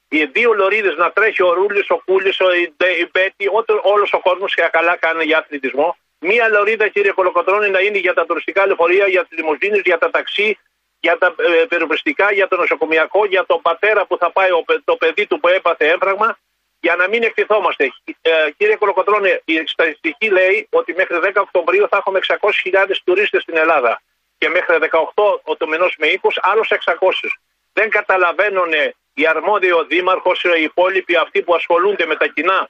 Οι 0.09 0.25
δύο 0.25 0.53
λωρίδες 0.53 0.97
να 0.97 1.11
τρέχει 1.11 1.43
ο 1.43 1.53
Ρούλη, 1.53 1.85
ο 1.89 1.99
Κούλη, 2.05 2.33
ο 2.41 2.55
η 2.55 2.75
Μπέ- 2.77 2.99
η 2.99 3.09
Μπέτη, 3.13 3.49
όλος 3.83 4.13
ο 4.13 4.21
κόσμος 4.21 4.55
και 4.55 4.69
καλά 4.73 4.97
κάνει 4.97 5.25
για 5.25 5.39
αθλητισμό. 5.39 5.97
Μία 6.19 6.49
λωρίδα, 6.49 6.89
κύριε 6.89 7.11
Κολοκοτρώνη, 7.13 7.71
να 7.71 7.81
είναι 7.81 7.99
για 7.99 8.15
τα 8.15 8.27
τουριστικά 8.27 8.67
λεωφορεία, 8.67 9.07
για 9.07 9.25
τις 9.25 9.39
λιμουζίνες, 9.39 9.81
για 9.85 9.99
τα 9.99 10.11
ταξί, 10.11 10.59
για 11.01 11.19
τα 11.19 11.35
ε, 11.39 11.65
περιοριστικά, 11.69 12.33
για 12.33 12.49
το 12.49 12.57
νοσοκομιακό, 12.57 13.27
για 13.27 13.47
τον 13.47 13.63
πατέρα 13.63 14.07
που 14.07 14.17
θα 14.17 14.31
πάει 14.33 14.51
ο, 14.51 14.63
παι- 14.67 14.81
το 14.85 14.97
παιδί 14.97 15.27
του 15.27 15.41
που 15.41 15.49
έπαθε 15.49 15.89
έμφραγμα, 15.91 16.39
για 16.81 16.97
να 16.97 17.09
μην 17.09 17.23
εκτιθόμαστε. 17.23 17.93
Ε, 18.23 18.31
κύριε 18.57 18.77
Κολοκοτρώνη, 18.77 19.41
η 19.45 19.63
στατιστική 19.67 20.29
λέει 20.31 20.69
ότι 20.71 20.95
μέχρι 20.97 21.19
10 21.23 21.31
Οκτωβρίου 21.35 21.89
θα 21.89 21.97
έχουμε 21.97 22.19
600.000 22.27 23.01
τουρίστες 23.05 23.43
στην 23.43 23.57
Ελλάδα. 23.57 24.03
Και 24.39 24.49
μέχρι 24.49 24.77
18 24.81 25.57
το 25.59 25.67
μηνό 25.67 25.87
με 25.99 26.07
20 26.23 26.29
άλλους 26.43 26.69
600. 26.71 27.29
Δεν 27.73 27.91
καταλαβαίνουν 27.91 28.73
οι 29.19 29.27
αρμόδιοι, 29.27 29.71
ο 29.71 29.85
δήμαρχος, 29.85 30.45
οι 30.45 30.63
υπόλοιποι, 30.63 31.17
αυτοί 31.17 31.43
που 31.43 31.55
ασχολούνται 31.55 32.07
με 32.07 32.17
τα 32.17 32.27
κοινά, 32.27 32.69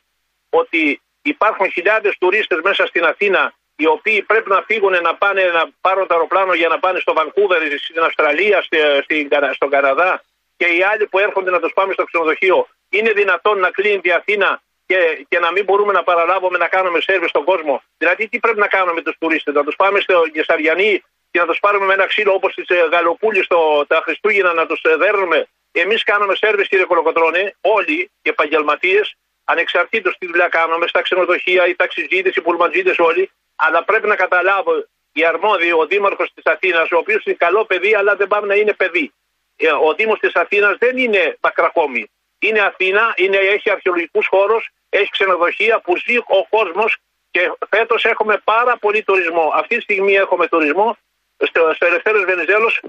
ότι 0.51 1.03
υπάρχουν 1.23 1.71
χιλιάδες 1.71 2.17
τουρίστες 2.19 2.61
μέσα 2.63 2.87
στην 2.87 3.05
Αθήνα, 3.05 3.55
οι 3.77 3.87
οποίοι 3.87 4.23
πρέπει 4.23 4.49
να 4.51 4.63
φύγουν 4.67 4.95
να 5.03 5.15
πάνε 5.15 5.43
να 5.45 5.63
πάρουν 5.81 6.07
το 6.07 6.15
αεροπλάνο 6.15 6.55
για 6.55 6.69
να 6.69 6.79
πάνε 6.79 6.99
στο 6.99 7.13
Βανκούβερ, 7.13 7.61
στην 7.79 8.03
Αυστραλία, 8.03 8.63
στη- 8.63 9.01
στην 9.03 9.29
Κανα- 9.29 9.53
στον 9.53 9.71
Καναδά 9.71 10.25
και 10.57 10.67
οι 10.67 10.83
άλλοι 10.83 11.07
που 11.07 11.19
έρχονται 11.19 11.51
να 11.51 11.61
τους 11.61 11.73
πάμε 11.73 11.93
στο 11.93 12.05
ξενοδοχείο. 12.05 12.69
Είναι 12.89 13.13
δυνατόν 13.13 13.59
να 13.59 13.71
κλείνει 13.71 14.01
η 14.03 14.11
Αθήνα 14.11 14.63
και, 14.87 15.25
και 15.29 15.39
να 15.39 15.53
μην 15.53 15.65
μπορούμε 15.65 15.93
να 15.93 16.03
παραλάβουμε 16.03 16.59
να 16.59 16.69
κάνουμε 16.69 17.01
σερβις 17.01 17.29
στον 17.29 17.45
κόσμο. 17.45 17.83
Δηλαδή, 17.99 18.29
τι 18.29 18.39
πρέπει 18.39 18.59
να 18.59 18.67
κάνουμε 18.67 18.93
με 18.93 19.03
τους 19.03 19.17
τουρίστες, 19.19 19.55
να 19.55 19.65
τους 19.65 19.77
πάμε 19.77 20.01
στο 20.01 20.23
Γεσαριανή 20.33 21.03
και 21.31 21.39
να 21.39 21.47
τους 21.47 21.59
πάρουμε 21.61 21.87
με 21.87 21.95
ένα 21.95 22.07
ξύλο 22.07 22.33
όπως 22.33 22.55
τις 22.55 22.67
Γαλοπούλης 22.93 23.47
τα 23.87 24.01
Χριστούγεννα 24.05 24.53
να 24.53 24.67
τους 24.67 24.81
δέρνουμε; 24.97 25.49
Εμείς 25.81 26.03
κάνουμε 26.05 26.35
σερβις, 26.35 26.69
κύριε 26.69 26.85
Κολοκοτρώνη, 26.85 27.55
όλοι 27.61 28.11
οι 28.23 28.29
επαγγελματίες, 28.29 29.17
ανεξαρτήτως 29.45 30.17
τι 30.19 30.27
δουλειά 30.27 30.49
κάνουμε, 30.49 30.87
στα 30.87 31.03
ξενοδοχεία, 31.03 31.67
οι 31.67 31.75
ταξιτζίδε, 31.75 32.33
οι 32.35 32.41
πουλματζίδε 32.41 32.95
όλοι. 32.99 33.31
Αλλά 33.57 33.85
πρέπει 33.85 34.07
να 34.07 34.17
καταλάβω 34.17 34.73
οι 35.13 35.25
αρμόδιοι, 35.25 35.73
ο 35.73 35.87
Δήμαρχος 35.87 36.33
της 36.35 36.45
Αθήνας, 36.45 36.91
ο 36.91 36.97
οποίος 36.97 37.25
είναι 37.25 37.37
καλό 37.39 37.65
παιδί, 37.65 37.95
αλλά 37.95 38.17
δεν 38.17 38.27
πάμε 38.27 38.47
να 38.47 38.55
είναι 38.55 38.73
παιδί. 38.73 39.13
Ε, 39.57 39.71
Ο 39.71 39.95
Δήμος 39.95 40.19
της 40.19 40.35
Αθήνας 40.35 40.77
δεν 40.79 40.97
είναι 40.97 41.37
μακρακόμη. 41.41 42.11
Είναι 42.39 42.61
Αθήνα, 42.61 43.15
είναι, 43.17 43.37
έχει 43.37 43.71
αρχαιολογικούς 43.71 44.27
χώρους, 44.27 44.69
έχει 44.89 45.11
ξενοδοχεία 45.11 45.81
που 45.81 45.97
ζει 45.97 46.17
ο 46.17 46.47
κόσμος 46.49 46.97
και 47.31 47.53
φέτος 47.69 48.05
έχουμε 48.05 48.41
πάρα 48.45 48.77
πολύ 48.77 49.03
τουρισμό. 49.03 49.53
Αυτή 49.55 49.77
τη 49.77 49.83
στιγμή 49.83 50.15
έχουμε 50.15 50.49
τουρισμό 50.49 50.97
στο, 51.39 51.73
στο 51.75 51.87
Ελευθέρω 51.87 52.21
Βενιζέλος 52.25 52.81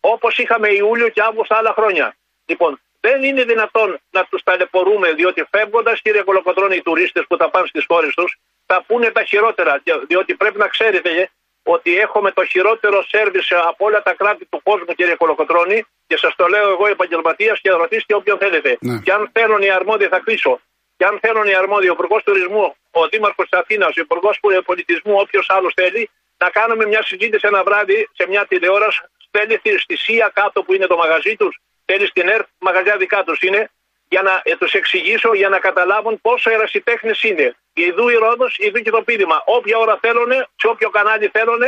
όπως 0.00 0.38
είχαμε 0.38 0.68
Ιούλιο 0.68 1.08
και 1.08 1.22
Αύγουστο 1.22 1.54
άλλα 1.54 1.72
χρόνια. 1.72 2.16
Λοιπόν, 2.46 2.80
δεν 3.00 3.22
είναι 3.22 3.44
δυνατόν 3.44 4.00
να 4.10 4.24
τους 4.24 4.42
ταλαιπωρούμε, 4.42 5.12
διότι 5.12 5.44
φεύγοντας, 5.50 6.00
κύριε 6.00 6.22
Κολοκοτρώνη, 6.22 6.76
οι 6.76 6.82
τουρίστες 6.82 7.24
που 7.28 7.36
θα 7.36 7.50
πάνε 7.50 7.66
στις 7.66 7.84
χώρες 7.88 8.14
τους, 8.14 8.36
θα 8.66 8.82
πούνε 8.86 9.10
τα 9.10 9.24
χειρότερα. 9.24 9.82
Διότι 10.06 10.34
πρέπει 10.34 10.58
να 10.58 10.68
ξέρετε 10.68 11.30
ότι 11.62 11.98
έχουμε 11.98 12.30
το 12.30 12.44
χειρότερο 12.44 13.02
σερβις 13.08 13.52
από 13.52 13.84
όλα 13.86 14.02
τα 14.02 14.14
κράτη 14.14 14.44
του 14.44 14.60
κόσμου, 14.62 14.94
κύριε 14.94 15.14
Κολοκοτρώνη, 15.14 15.84
και 16.06 16.16
σας 16.16 16.34
το 16.36 16.46
λέω 16.46 16.68
εγώ 16.70 16.86
επαγγελματίας 16.86 17.60
και 17.60 17.70
ρωτήστε 17.70 18.14
όποιον 18.14 18.38
θέλετε. 18.38 18.76
Ναι. 18.80 18.98
Και 19.04 19.12
αν 19.12 19.30
θέλουν 19.32 19.62
οι 19.62 19.70
αρμόδιοι, 19.70 20.06
θα 20.06 20.18
κλείσω. 20.18 20.60
Και 20.96 21.04
αν 21.04 21.18
θέλουν 21.22 21.44
οι 21.46 21.54
αρμόδιοι, 21.54 21.88
ο 21.88 21.92
Υπουργός 21.92 22.22
Τουρισμού, 22.22 22.74
ο 22.90 23.08
Δήμαρχος 23.08 23.48
της 23.48 23.58
Αθήνας, 23.58 23.96
ο 23.96 24.00
Υπουργός 24.00 24.40
Πολιτισμού, 24.64 25.14
όποιος 25.18 25.46
άλλος 25.50 25.72
θέλει, 25.76 26.10
να 26.38 26.50
κάνουμε 26.50 26.86
μια 26.86 27.02
συζήτηση 27.02 27.46
ένα 27.46 27.62
βράδυ 27.62 28.08
σε 28.12 28.28
μια 28.28 28.46
τηλεόραση. 28.46 29.00
Θέλει 29.30 29.56
στη- 29.58 29.78
στη 29.78 29.96
ΣΥΑ 29.96 30.30
κάτω 30.34 30.62
που 30.62 30.74
είναι 30.74 30.86
το 30.86 30.96
μαγαζί 30.96 31.36
τους, 31.36 31.58
θέλεις 31.88 32.08
στην 32.08 32.26
ΕΡΤ, 32.34 32.46
μαγαζιά 32.66 32.96
δικά 32.96 33.20
τους 33.26 33.38
είναι, 33.46 33.62
για 34.08 34.22
να 34.28 34.32
ε, 34.44 34.56
τους 34.60 34.72
εξηγήσω, 34.80 35.30
για 35.34 35.48
να 35.54 35.58
καταλάβουν 35.58 36.14
πόσο 36.26 36.48
ερασιτέχνες 36.56 37.22
είναι. 37.28 37.46
Ιδού 37.88 38.08
η 38.14 38.16
Ρόδος, 38.24 38.52
ιδού 38.66 38.78
και 38.86 38.90
το 38.96 39.02
πείδημα. 39.06 39.42
Όποια 39.56 39.76
ώρα 39.84 39.98
θέλουν, 40.04 40.30
σε 40.60 40.66
όποιο 40.72 40.88
κανάλι 40.96 41.26
θέλουν, 41.36 41.62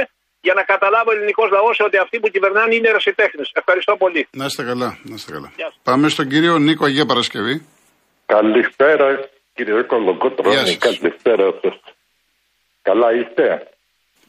για 0.46 0.54
να 0.54 0.62
καταλάβει 0.72 1.08
ο 1.10 1.12
ελληνικός 1.16 1.48
λαός 1.56 1.76
ότι 1.86 1.96
αυτοί 2.04 2.16
που 2.20 2.28
κυβερνάνε 2.28 2.74
είναι 2.74 2.88
ερασιτέχνες. 2.88 3.50
Ευχαριστώ 3.60 3.96
πολύ. 3.96 4.28
Να 4.30 4.44
είστε 4.44 4.62
καλά. 4.70 4.98
Να 5.02 5.14
είστε 5.14 5.32
καλά. 5.32 5.52
Γεια 5.56 5.66
σας. 5.66 5.78
Πάμε 5.82 6.08
στον 6.08 6.28
κύριο 6.28 6.58
Νίκο 6.58 6.84
Αγία 6.84 7.06
Παρασκευή. 7.06 7.66
Καλησπέρα 8.26 9.06
κύριε 9.54 9.74
Γεια 9.74 9.82
Κολοκότρονη, 9.82 10.56
σας. 10.56 10.78
καλησπέρα 10.78 11.46
σας. 11.62 11.76
Καλά 12.82 13.08
είστε; 13.18 13.46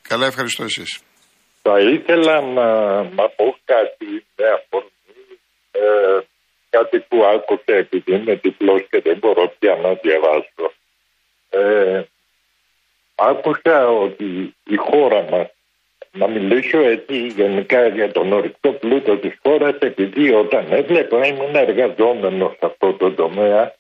Καλά, 0.08 0.26
ευχαριστώ 0.26 0.64
εσείς. 0.64 1.02
Θα 1.62 1.80
ήθελα 1.80 2.42
να, 2.42 2.68
να 3.04 3.30
πω 3.38 3.58
κάτι 3.66 4.26
με 4.38 4.46
αφορμή 4.58 4.97
ε, 5.82 6.20
κάτι 6.70 7.00
που 7.00 7.24
άκουσα 7.24 7.74
επειδή 7.74 8.14
είμαι 8.14 8.36
τυπλός 8.36 8.86
και 8.90 9.02
δεν 9.02 9.18
μπορώ 9.18 9.54
πια 9.60 9.76
να 9.76 9.94
διαβάσω. 9.94 10.74
Ε, 11.50 12.04
άκουσα 13.16 13.90
ότι 13.90 14.56
η 14.64 14.76
χώρα 14.76 15.22
μας 15.30 15.48
να 16.12 16.28
μιλήσω 16.28 16.80
έτσι 16.80 17.28
γενικά 17.28 17.88
για 17.88 18.12
τον 18.12 18.34
ορυκτό 18.34 18.72
πλούτο 18.72 19.18
της 19.18 19.38
χώρας 19.44 19.76
επειδή 19.80 20.34
όταν 20.34 20.66
έβλεπα 20.70 21.26
ήμουν 21.26 21.56
εργαζόμενος 21.56 22.52
σε 22.52 22.66
αυτό 22.66 22.94
το 22.94 23.12
τομέα 23.12 23.76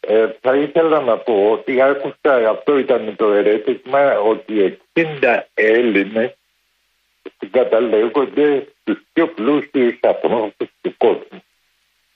ε, 0.00 0.28
θα 0.40 0.54
ήθελα 0.56 1.00
να 1.00 1.16
πω 1.16 1.50
ότι 1.50 1.82
άκουσα 1.82 2.48
αυτό 2.48 2.78
ήταν 2.78 3.16
το 3.16 3.32
ερέτημα 3.32 4.20
ότι 4.20 4.78
60 4.92 5.40
Έλληνες 5.54 6.34
συγκαταλέγονται 7.40 8.66
στους 8.80 9.02
πιο 9.12 9.28
πλούσιους 9.28 9.98
ανθρώπους 10.00 10.68
του 10.80 10.94
κόσμου. 10.96 11.42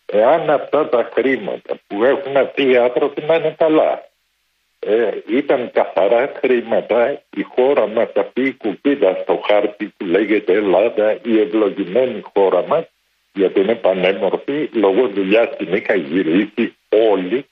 Εάν 0.07 0.51
αυτά 0.51 0.89
τα 0.89 1.11
χρήματα 1.15 1.81
που 1.87 2.05
έχουν 2.05 2.37
αυτοί 2.37 2.69
οι 2.69 2.77
άνθρωποι 2.77 3.23
να 3.23 3.35
είναι 3.35 3.55
καλά, 3.59 4.09
ε, 4.79 5.11
ήταν 5.29 5.71
καθαρά 5.73 6.33
χρήματα, 6.41 7.23
η 7.37 7.43
χώρα 7.43 7.87
μας 7.87 8.09
αυτή 8.15 8.43
η 8.43 8.53
κουπίδα 8.53 9.19
στο 9.23 9.43
χάρτη 9.47 9.95
που 9.97 10.05
λέγεται 10.05 10.53
Ελλάδα, 10.53 11.19
η 11.23 11.41
ευλογημένη 11.41 12.23
χώρα 12.35 12.67
μας, 12.67 12.85
γιατί 13.33 13.61
είναι 13.61 13.75
πανέμορφη, 13.75 14.69
λόγω 14.73 15.09
δουλειάς 15.09 15.57
την 15.57 15.75
είχα 15.75 15.95
γυρίσει 15.95 16.77
όλοι 16.89 17.47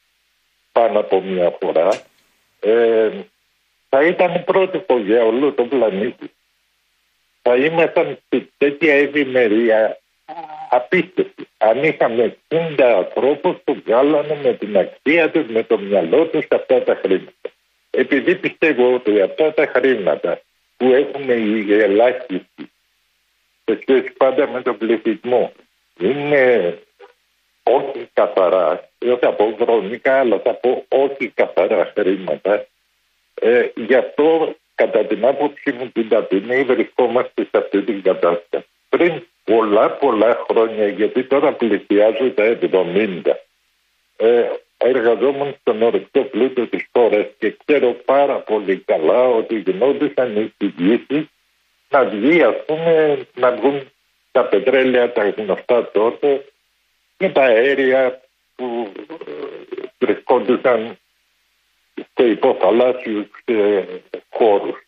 πάνω 0.72 0.98
από 0.98 1.20
μια 1.20 1.56
φορά, 1.60 1.88
ε, 2.60 3.10
θα 3.88 4.02
ήταν 4.02 4.44
πρότυπο 4.44 4.98
για 4.98 5.24
όλο 5.24 5.52
τον 5.52 5.68
πλανήτη. 5.68 6.30
Θα 7.42 7.56
ήμασταν 7.56 8.18
σε 8.28 8.48
τέτοια 8.58 8.94
ευημερία 8.94 9.98
απίστευτη. 10.70 11.48
Αν 11.58 11.82
είχαμε 11.84 12.36
60 12.48 12.80
ανθρώπους 12.80 13.56
που 13.64 13.82
βγάλανε 13.84 14.38
με 14.42 14.52
την 14.52 14.76
αξία 14.76 15.30
τους, 15.30 15.46
με 15.46 15.62
το 15.62 15.78
μυαλό 15.78 16.26
τους 16.26 16.46
αυτά 16.48 16.82
τα 16.82 16.94
χρήματα. 16.94 17.50
Επειδή 17.90 18.36
πιστεύω 18.36 18.94
ότι 18.94 19.20
αυτά 19.20 19.52
τα 19.54 19.66
χρήματα 19.66 20.40
που 20.76 20.86
έχουμε 20.86 21.34
οι 21.34 21.72
ελάχιστοι 21.72 22.46
σε 23.64 23.78
σχέση 23.80 24.12
πάντα 24.16 24.48
με 24.48 24.62
τον 24.62 24.78
πληθυσμό 24.78 25.52
είναι 25.98 26.78
όχι 27.62 28.08
καθαρά, 28.12 28.88
δεν 28.98 29.18
θα 29.18 29.32
πω 29.32 29.56
βρώμικα, 29.58 30.18
αλλά 30.18 30.38
θα 30.38 30.54
πω 30.54 30.84
όχι 30.88 31.28
καθαρά 31.28 31.92
χρήματα. 31.96 32.66
Ε, 33.34 33.68
γι' 33.74 33.94
αυτό, 33.94 34.56
κατά 34.82 35.04
την 35.04 35.24
άποψή 35.24 35.72
μου 35.72 35.90
την 35.92 36.08
ταπεινή, 36.08 36.62
βρισκόμαστε 36.62 37.42
σε 37.42 37.58
αυτή 37.58 37.82
την 37.82 38.02
κατάσταση. 38.02 38.66
Πριν 38.88 39.22
πολλά 39.44 39.90
πολλά 39.90 40.44
χρόνια, 40.48 40.88
γιατί 40.88 41.24
τώρα 41.24 41.52
πλησιάζω 41.52 42.30
τα 42.30 42.44
70, 42.44 43.34
ε, 44.16 44.44
εργαζόμουν 44.76 45.54
στον 45.60 45.82
ορεικτό 45.82 46.20
πλούτο 46.22 46.66
της 46.66 46.86
χώρας 46.92 47.26
και 47.38 47.56
ξέρω 47.64 47.92
πάρα 48.04 48.36
πολύ 48.36 48.76
καλά 48.76 49.28
ότι 49.28 49.58
γινόντουσαν 49.58 50.36
εισηγήσεις 50.36 51.24
να 51.88 52.04
βγει 52.04 52.42
ας 52.42 52.54
πούμε 52.66 53.18
να 53.34 53.50
βγουν 53.52 53.90
τα 54.32 54.44
πετρέλαια 54.44 55.12
τα 55.12 55.28
γνωστά 55.28 55.90
τότε 55.90 56.44
και 57.16 57.28
τα 57.28 57.42
αέρια 57.42 58.20
που 58.56 58.92
ε, 59.26 59.32
βρισκόντουσαν 59.98 60.96
σε 61.94 62.26
υποθαλάσσιους 62.26 63.26
ε, 63.44 63.84
χώρους. 64.30 64.86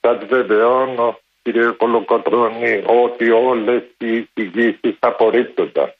Σας 0.00 0.24
βεβαιώνω 0.26 1.18
κύριε 1.42 1.70
Κολοκοτρώνη 1.70 2.82
ότι 2.86 3.30
όλες 3.30 3.82
οι 3.98 4.16
εισηγήσεις 4.16 4.96
απορρίπτονταν. 4.98 5.94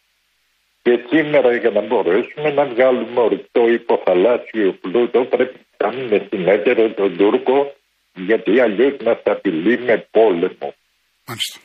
Και 0.82 1.04
σήμερα 1.08 1.56
για 1.56 1.70
να 1.70 1.80
μπορέσουμε 1.80 2.50
να 2.50 2.64
βγάλουμε 2.64 3.20
ορυκτό 3.20 3.68
υποθαλάσσιο 3.68 4.72
πλούτο 4.80 5.24
πρέπει 5.24 5.58
να 5.58 5.88
κάνουμε 5.88 6.26
συνέτερο 6.30 6.90
τον 6.90 7.16
Τούρκο 7.16 7.74
γιατί 8.14 8.60
αλλιώς 8.60 8.96
μας 9.04 9.18
απειλεί 9.24 9.78
με 9.78 10.08
πόλεμο. 10.10 10.74
Μάλιστα. 11.26 11.60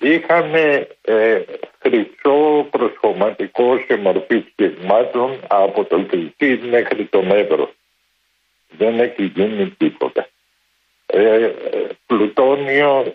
Είχαμε 0.00 0.88
ε, 1.02 1.42
χρυσό 1.78 2.66
προσχωματικό 2.70 3.78
σε 3.86 3.96
μορφή 3.96 4.44
σχεσμάτων 4.50 5.40
από 5.48 5.84
το 5.84 6.06
Κρυσί 6.06 6.68
μέχρι 6.68 7.04
τον 7.04 7.30
Εύρο. 7.30 7.70
Δεν 8.78 9.00
έχει 9.00 9.24
γίνει 9.24 9.70
τίποτα. 9.70 10.28
Ε, 11.06 11.44
ε, 11.44 11.52
πλουτόνιο 12.06 13.12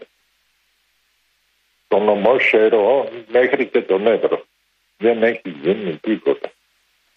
το 1.87 1.99
νομό 1.99 2.39
Σερό 2.39 3.09
μέχρι 3.27 3.65
και 3.65 3.81
τον 3.81 4.07
Εύρο. 4.07 4.45
Δεν 4.97 5.23
έχει 5.23 5.49
γίνει 5.61 5.97
τίποτα. 6.01 6.51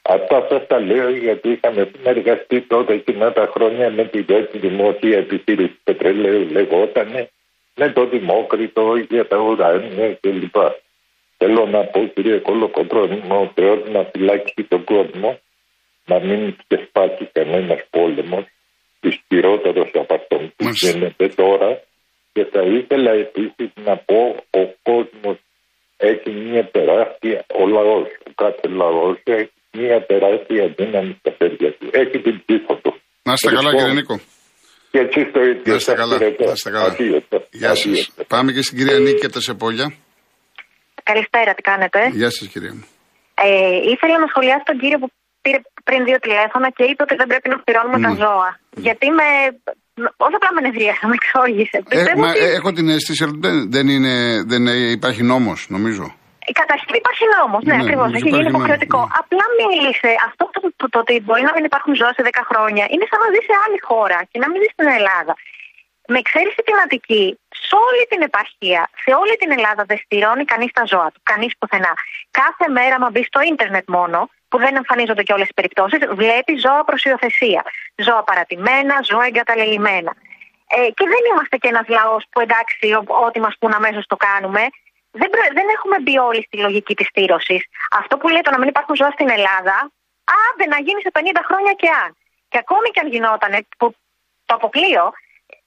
Αυτά 0.03 0.47
σας 0.51 0.67
τα 0.67 0.81
λέω 0.81 1.11
γιατί 1.11 1.49
είχαμε 1.51 1.91
συνεργαστεί 1.97 2.61
τότε 2.61 2.93
εκείνα 2.93 3.33
τα 3.33 3.51
χρόνια 3.55 3.91
με 3.91 4.05
τη 4.05 4.21
ΔΕΤ 4.23 4.57
Δημόσια 4.57 5.19
Επιχείρηση 5.19 5.79
Πετρελαίου 5.85 6.49
λεγότανε 6.51 7.31
με 7.75 7.93
το 7.93 8.07
Δημόκριτο 8.07 8.97
για 8.97 9.27
τα 9.27 9.37
ουράνια 9.37 10.15
κλπ. 10.21 10.57
Θέλω 11.37 11.67
να 11.67 11.85
πω 11.85 12.01
κύριε 12.15 12.39
Κολοκοντρόνιμο 12.39 13.41
ο 13.41 13.53
Θεός 13.55 13.79
να 13.89 14.05
φυλάξει 14.05 14.63
τον 14.69 14.85
κόσμο 14.85 15.39
να 16.11 16.17
μην 16.27 16.41
ξεσπάσει 16.67 17.25
κανένας 17.33 17.81
πόλεμος 17.91 18.45
ισχυρότερο 19.01 19.83
από 20.03 20.15
αυτόν 20.15 20.43
που 20.57 20.65
γίνεται 20.83 21.27
τώρα; 21.29 21.71
Και 22.33 22.45
θα 22.53 22.63
ήθελα 22.79 23.13
επίσης 23.27 23.71
να 23.87 23.95
πω 24.09 24.21
ο 24.61 24.63
κόσμος 24.89 25.37
έχει 25.97 26.31
μια 26.31 26.65
τεράστια, 26.77 27.39
ο 27.61 27.67
λαός, 27.67 28.09
ο 28.29 28.31
κάθε 28.43 28.69
λαός 28.81 29.19
έχει 29.25 29.53
μια 29.79 30.07
τεράστια 30.11 30.65
δύναμη 30.79 31.13
στα 31.21 31.31
χέρια 31.39 31.71
του. 31.77 31.87
Έχει 31.93 32.19
την 32.27 32.37
ψήφο 32.45 32.75
του. 32.83 32.93
Να 33.23 33.33
είστε 33.33 33.51
καλά, 33.57 33.71
κύριε 33.77 33.93
Νίκο. 33.93 34.17
Και 34.91 34.99
έτσι 34.99 35.21
το 35.35 35.41
ίδιο. 35.41 35.63
Να 35.73 35.75
είστε 35.75 35.95
καλά. 35.95 36.19
Να 36.19 36.53
είστε 36.53 36.71
καλά. 36.71 36.97
Γεια 37.51 37.75
σας. 37.75 38.11
Πάμε 38.27 38.53
και 38.53 38.63
στην 38.63 38.79
κυρία 38.79 38.99
Νίκη 38.99 39.25
από 39.25 39.35
τα 39.35 39.41
Σεπόλια. 39.41 39.87
Καλησπέρα, 41.03 41.55
τι 41.55 41.63
κάνετε; 41.63 41.99
Γεια 42.13 42.31
σας, 42.31 42.49
κυρία 42.49 42.73
μου. 42.75 42.85
Ε, 43.35 43.77
ήθελα 43.93 44.17
να 44.19 44.27
σχολιάσω 44.27 44.63
τον 44.71 44.79
κύριο 44.79 44.99
που 44.99 45.09
πήρε 45.09 45.20
πριν 45.89 46.01
δύο 46.09 46.19
τηλέφωνα 46.25 46.69
και 46.77 46.85
είπε 46.91 47.03
ότι 47.07 47.15
δεν 47.21 47.27
πρέπει 47.31 47.49
να 47.53 47.59
πληρώνουμε 47.65 47.99
τα 48.07 48.13
ζώα. 48.23 48.51
Γιατί 48.87 49.07
με. 49.19 49.29
Όχι 50.27 50.37
απλά 50.39 50.51
με 50.57 50.61
νευρίασα, 50.67 51.05
με 51.11 51.17
εξόγησε. 51.21 51.79
Ε, 51.89 52.17
μα, 52.23 52.29
ε, 52.45 52.47
έχω 52.59 52.71
την 52.79 52.87
αίσθηση 52.95 53.23
ότι 53.25 53.39
δεν, 53.47 53.57
δεν, 53.75 53.87
είναι, 53.95 54.15
δεν 54.53 54.63
υπάρχει 54.97 55.23
νόμος, 55.33 55.61
νομίζω. 55.77 56.05
Ε, 56.49 56.53
Καταρχήν 56.63 56.95
υπάρχει 57.03 57.25
νόμος, 57.37 57.61
ναι, 57.65 57.75
ναι 57.75 57.83
ακριβώς. 57.83 58.09
Έχει 58.19 58.31
γίνει 58.37 58.51
υποχρεωτικό. 58.55 59.01
Ναι. 59.05 59.15
Απλά 59.21 59.47
μίλησε. 59.61 60.11
Αυτό 60.29 60.43
το, 60.55 60.61
το, 60.81 60.87
το, 60.93 60.99
ότι 61.05 61.15
μπορεί 61.25 61.43
να 61.49 61.53
μην 61.57 61.65
υπάρχουν 61.71 61.93
ζώα 62.01 62.13
σε 62.19 62.23
10 62.25 62.31
χρόνια 62.51 62.85
είναι 62.93 63.07
σαν 63.11 63.19
να 63.25 63.29
ζει 63.33 63.41
σε 63.49 63.55
άλλη 63.65 63.79
χώρα 63.89 64.19
και 64.31 64.39
να 64.43 64.47
μην 64.51 64.59
ζει 64.63 64.69
στην 64.77 64.89
Ελλάδα. 64.99 65.35
Με 66.13 66.19
εξαίρεση 66.25 66.61
την 66.69 66.77
Αττική, 66.85 67.27
σε 67.67 67.75
όλη 67.89 68.03
την 68.13 68.21
επαρχία, 68.29 68.83
σε 69.05 69.11
όλη 69.21 69.35
την 69.43 69.51
Ελλάδα 69.57 69.83
δεν 69.91 69.99
στηρώνει 70.05 70.45
κανείς 70.53 70.71
τα 70.79 70.85
ζώα 70.93 71.09
του. 71.13 71.21
Κανείς 71.31 71.53
πουθενά. 71.59 71.93
Κάθε 72.41 72.67
μέρα, 72.77 72.97
μα 73.03 73.09
μπει 73.11 73.23
στο 73.31 73.41
ίντερνετ 73.51 73.87
μόνο, 73.97 74.19
που 74.51 74.59
δεν 74.59 74.77
εμφανίζονται 74.77 75.23
και 75.23 75.33
όλες 75.33 75.47
τι 75.47 75.55
περιπτώσεις, 75.55 75.99
βλέπει 76.23 76.53
ζώα 76.65 76.85
προς 76.85 77.05
υιοθεσία. 77.05 77.63
Ζώα 78.07 78.23
παρατημένα, 78.23 78.95
ζώα 79.11 79.25
εγκαταλελειμμένα. 79.27 80.13
Ε, 80.77 80.91
και 80.97 81.07
δεν 81.13 81.23
είμαστε 81.31 81.57
και 81.57 81.69
ένας 81.69 81.89
λαός 81.89 82.23
που 82.31 82.41
εντάξει, 82.41 82.77
ό,τι 83.27 83.41
μας 83.41 83.55
πούν 83.59 83.73
αμέσως 83.73 84.07
το 84.07 84.17
κάνουμε. 84.17 84.63
Δεν, 85.11 85.31
δεν 85.59 85.67
έχουμε 85.77 85.97
μπει 86.01 86.19
όλοι 86.19 86.43
στη 86.43 86.57
λογική 86.57 86.95
της 86.95 87.07
στήρωσης. 87.07 87.63
Αυτό 88.01 88.17
που 88.19 88.29
λέει 88.29 88.41
το 88.41 88.51
να 88.51 88.59
μην 88.59 88.69
υπάρχουν 88.69 88.95
ζώα 88.97 89.11
στην 89.11 89.31
Ελλάδα, 89.31 89.77
άντε 90.47 90.67
να 90.67 90.79
γίνει 90.87 91.01
σε 91.01 91.11
50 91.13 91.21
χρόνια 91.49 91.73
και 91.73 91.89
αν. 92.05 92.11
Και 92.49 92.59
ακόμη 92.59 92.89
και 92.91 93.01
αν 93.01 93.09
γινόταν, 93.09 93.67
που 93.79 93.95
το 94.47 94.55
αποκλείω, 94.55 95.13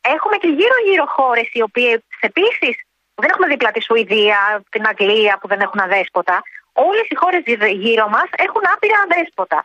έχουμε 0.02 0.36
και 0.38 0.48
γύρω-γύρω 0.48 1.06
χώρες 1.06 1.48
οι 1.54 1.62
οποίες 1.62 2.00
επίσης 2.19 2.76
δεν 3.15 3.30
έχουμε 3.30 3.48
δίπλα 3.48 3.72
τη 3.72 3.82
Σουηδία, 3.82 4.63
την 4.69 4.88
Αγγλία 4.88 5.38
που 5.41 5.48
δεν 5.48 5.60
έχουν 5.60 5.80
αδέσποτα. 5.80 6.41
Όλες 6.73 7.05
οι 7.12 7.15
χώρες 7.21 7.43
γύρω 7.83 8.05
μας 8.15 8.29
έχουν 8.45 8.63
άπειρα 8.73 8.99
αδέσποτα. 9.05 9.59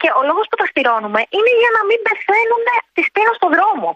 Και 0.00 0.08
ο 0.18 0.20
λόγος 0.28 0.46
που 0.50 0.56
τα 0.60 0.66
στηρώνουμε 0.70 1.20
είναι 1.36 1.52
για 1.62 1.70
να 1.76 1.82
μην 1.88 2.00
πεθαίνουν 2.06 2.64
της 2.96 3.06
πείνα 3.14 3.32
στον 3.38 3.50
δρόμο. 3.56 3.88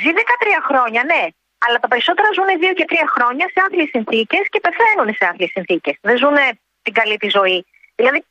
Ζει 0.00 0.12
13 0.12 0.60
χρόνια, 0.68 1.02
ναι, 1.10 1.22
αλλά 1.64 1.78
τα 1.82 1.88
περισσότερα 1.88 2.28
ζουν 2.36 2.48
2 2.62 2.72
και 2.78 2.86
3 2.88 2.94
χρόνια 3.14 3.46
σε 3.52 3.58
άθλιε 3.64 3.86
συνθήκες 3.94 4.44
και 4.52 4.60
πεθαίνουν 4.60 5.08
σε 5.18 5.24
άθλιε 5.30 5.48
συνθήκες. 5.56 5.94
Δεν 6.00 6.16
ζουν 6.22 6.36
την 6.82 6.92
καλή 6.92 7.16
τη 7.16 7.28
ζωή. 7.38 7.66
Δηλαδή, 7.94 8.24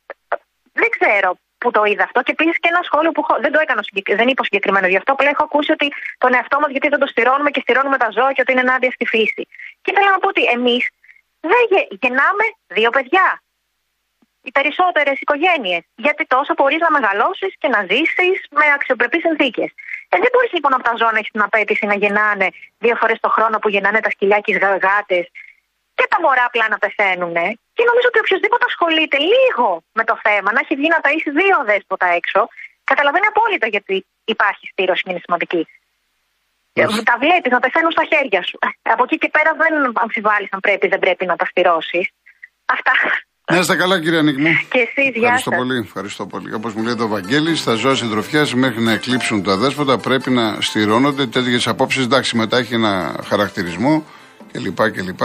δεν 0.72 0.88
ξέρω 0.96 1.30
που 1.58 1.70
το 1.70 1.84
είδα 1.84 2.04
αυτό. 2.04 2.22
Και 2.22 2.34
επίση 2.36 2.58
και 2.62 2.68
ένα 2.72 2.82
σχόλιο 2.82 3.12
που 3.12 3.22
δεν 3.40 3.52
το 3.52 3.58
έκανα 3.60 3.82
δεν 4.20 4.28
είπα 4.28 4.42
συγκεκριμένο 4.44 4.86
γι' 4.86 4.96
αυτό. 4.96 5.12
Απλά 5.12 5.28
έχω 5.28 5.44
ακούσει 5.44 5.72
ότι 5.72 5.92
τον 6.18 6.34
εαυτό 6.34 6.60
μας 6.60 6.70
γιατί 6.70 6.88
δεν 6.88 6.98
το 6.98 7.06
στηρώνουμε 7.06 7.50
και 7.50 7.60
στηρώνουμε 7.60 7.96
τα 7.96 8.08
ζώα 8.10 8.32
και 8.32 8.40
ότι 8.40 8.52
είναι 8.52 8.60
ενάντια 8.60 8.90
στη 8.90 9.04
φύση. 9.06 9.42
Και 9.82 9.92
θέλω 9.94 10.10
να 10.10 10.18
πω 10.18 10.28
ότι 10.28 10.42
εμείς 10.44 10.88
δεν 11.40 11.64
γεννάμε 12.00 12.44
δύο 12.66 12.90
παιδιά. 12.90 13.42
Οι 14.48 14.52
περισσότερες 14.58 15.16
οικογένειες. 15.24 15.82
Γιατί 16.04 16.22
τόσο 16.34 16.52
μπορείς 16.56 16.80
να 16.84 16.90
μεγαλώσεις 16.96 17.52
και 17.60 17.68
να 17.74 17.80
ζήσεις 17.90 18.36
με 18.58 18.66
αξιοπρεπείς 18.76 19.22
συνθήκες. 19.26 19.70
Ε, 20.12 20.16
δεν 20.24 20.30
μπορείς 20.32 20.52
λοιπόν 20.56 20.72
από 20.76 20.84
τα 20.88 20.94
ζώα 20.98 21.12
να 21.14 21.18
έχεις 21.20 21.32
την 21.36 21.42
απέτηση 21.48 21.84
να 21.92 21.96
γεννάνε 22.02 22.48
δύο 22.84 22.94
φορές 23.00 23.18
το 23.24 23.28
χρόνο 23.36 23.56
που 23.58 23.68
γεννάνε 23.74 24.00
τα 24.04 24.10
σκυλιά 24.14 24.38
και 24.44 24.50
οι 24.52 24.58
γάτες 24.86 25.24
και 25.98 26.06
τα 26.12 26.18
μωρά 26.22 26.44
απλά 26.50 26.66
να 26.74 26.78
πεθαίνουν. 26.84 27.36
Και 27.76 27.84
νομίζω 27.88 28.06
ότι 28.10 28.18
οποιοδήποτε 28.24 28.64
ασχολείται 28.70 29.18
λίγο 29.32 29.68
με 29.98 30.04
το 30.10 30.14
θέμα, 30.24 30.48
να 30.54 30.60
έχει 30.64 30.74
βγει 30.80 30.88
να 30.94 31.00
ταΐσει 31.04 31.30
δύο 31.40 31.56
δέσποτα 31.70 32.06
έξω, 32.18 32.40
καταλαβαίνει 32.90 33.26
απόλυτα 33.32 33.66
γιατί 33.74 33.96
υπάρχει 34.34 34.64
στήρωση 34.72 35.02
και 35.02 35.10
είναι 35.10 35.22
σημαντική. 35.26 35.62
Τα 37.10 37.16
βλέπεις 37.24 37.50
να 37.56 37.60
πεθαίνουν 37.64 37.92
στα 37.96 38.04
χέρια 38.10 38.42
σου. 38.48 38.58
Ε, 38.86 38.90
από 38.94 39.02
εκεί 39.06 39.16
και 39.22 39.30
πέρα 39.36 39.50
δεν 39.62 39.72
αμφιβάλλεις 40.04 40.50
αν 40.54 40.60
πρέπει 40.60 40.86
ή 40.86 40.88
δεν 40.94 40.98
πρέπει 40.98 41.24
να 41.26 41.36
τα 41.36 41.44
στηρώσεις. 41.44 42.06
Αυτά. 42.76 42.92
Να 43.50 43.58
είστε 43.58 43.76
καλά, 43.76 44.00
κύριε 44.00 44.22
Νίκ 44.22 44.36
Και 44.36 44.78
εσεί, 44.78 45.10
γεια 45.14 45.22
Ευχαριστώ 45.22 45.50
πολύ. 45.50 45.78
Ευχαριστώ 45.78 46.26
πολύ. 46.26 46.54
Όπως 46.54 46.74
μου 46.74 46.82
λέει 46.82 46.94
το 46.94 47.08
Βαγγέλη, 47.08 47.56
στα 47.56 47.74
ζώα 47.74 47.94
συντροφιάς 47.94 48.54
μέχρι 48.54 48.82
να 48.82 48.92
εκλείψουν 48.92 49.42
τα 49.42 49.56
δέσποτα 49.56 49.98
πρέπει 49.98 50.30
να 50.30 50.56
στηρώνονται 50.60 51.26
τέτοιες 51.26 51.66
απόψεις. 51.66 52.04
Εντάξει, 52.04 52.36
μετά 52.36 52.58
έχει 52.58 52.74
ένα 52.74 53.14
χαρακτηρισμό 53.24 54.04
κλπ. 54.52 54.90
κλπ. 54.90 55.20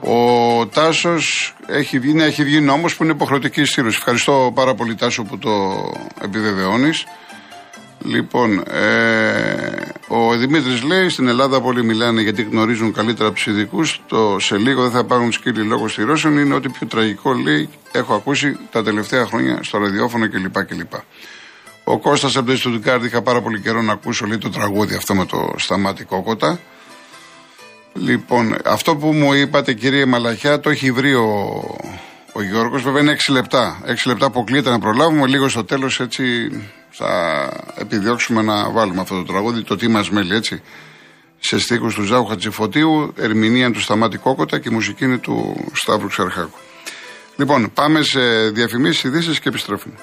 Ο 0.00 0.66
Τάσος 0.66 1.54
έχει 1.66 1.98
βγει, 1.98 2.12
ναι, 2.12 2.24
έχει 2.24 2.44
βγει 2.44 2.60
νόμος 2.60 2.96
που 2.96 3.02
είναι 3.02 3.12
υποχρεωτική 3.12 3.64
στήρωση. 3.64 3.96
Ευχαριστώ 3.98 4.52
πάρα 4.54 4.74
πολύ, 4.74 4.94
Τάσο, 4.94 5.22
που 5.22 5.38
το 5.38 5.50
επιβεβαιώνεις. 6.22 7.04
Λοιπόν, 8.04 8.62
ε, 8.70 9.90
ο 10.08 10.36
Δημήτρης 10.36 10.82
λέει 10.82 11.08
στην 11.08 11.28
Ελλάδα 11.28 11.60
πολλοί 11.60 11.84
μιλάνε 11.84 12.20
γιατί 12.20 12.42
γνωρίζουν 12.42 12.92
καλύτερα 12.92 13.32
τους 13.32 13.46
ειδικούς. 13.46 14.02
Το 14.08 14.38
σε 14.38 14.56
λίγο 14.56 14.82
δεν 14.82 14.90
θα 14.90 15.04
πάρουν 15.04 15.32
σκύλοι 15.32 15.62
λόγω 15.62 15.88
στηρώσεων. 15.88 16.38
Είναι 16.38 16.54
ότι 16.54 16.68
πιο 16.68 16.86
τραγικό 16.86 17.32
λέει 17.32 17.68
έχω 17.92 18.14
ακούσει 18.14 18.58
τα 18.70 18.82
τελευταία 18.82 19.26
χρόνια 19.26 19.58
στο 19.62 19.78
ραδιόφωνο 19.78 20.28
κλπ. 20.28 20.64
κλπ. 20.64 20.92
Ο 21.84 21.98
Κώστας 21.98 22.36
από 22.36 22.46
το 22.46 22.52
Ιστοτικάρδη 22.52 23.06
είχα 23.06 23.22
πάρα 23.22 23.40
πολύ 23.40 23.60
καιρό 23.60 23.82
να 23.82 23.92
ακούσω 23.92 24.26
λέει 24.26 24.38
το 24.38 24.50
τραγούδι 24.50 24.94
αυτό 24.94 25.14
με 25.14 25.26
το 25.26 25.52
σταμάτη 25.56 26.04
κόκοτα. 26.04 26.60
Λοιπόν, 27.92 28.56
αυτό 28.64 28.96
που 28.96 29.12
μου 29.12 29.32
είπατε 29.32 29.72
κύριε 29.72 30.04
Μαλαχιά 30.04 30.60
το 30.60 30.70
έχει 30.70 30.90
βρει 30.90 31.14
ο, 31.14 31.28
ο 32.32 32.42
Γιώργος. 32.42 32.82
Βέβαια 32.82 33.00
είναι 33.00 33.16
6 33.26 33.32
λεπτά. 33.32 33.80
6 33.86 33.92
λεπτά 34.06 34.26
αποκλείεται 34.26 34.70
να 34.70 34.78
προλάβουμε. 34.78 35.26
Λίγο 35.26 35.48
στο 35.48 35.64
τέλος 35.64 36.00
έτσι 36.00 36.24
θα 36.90 37.12
επιδιώξουμε 37.76 38.42
να 38.42 38.70
βάλουμε 38.70 39.00
αυτό 39.00 39.16
το 39.16 39.24
τραγούδι. 39.24 39.62
Το 39.62 39.76
τι 39.76 39.88
μας 39.88 40.10
μέλει 40.10 40.34
έτσι. 40.34 40.62
Σε 41.38 41.58
στίχους 41.58 41.94
του 41.94 42.02
Ζάου 42.02 42.26
Χατζηφωτίου, 42.26 43.12
ερμηνεία 43.16 43.70
του 43.70 43.80
Σταμάτη 43.80 44.16
Κόκοτα 44.16 44.58
και 44.58 44.68
η 44.70 44.72
μουσική 44.72 45.04
είναι 45.04 45.18
του 45.18 45.64
Σταύρου 45.72 46.08
Ξαρχάκου. 46.08 46.58
Λοιπόν, 47.36 47.72
πάμε 47.74 48.02
σε 48.02 48.50
διαφημίσεις, 48.50 49.04
ειδήσεις 49.04 49.40
και 49.40 49.48
επιστρέφουμε. 49.48 49.94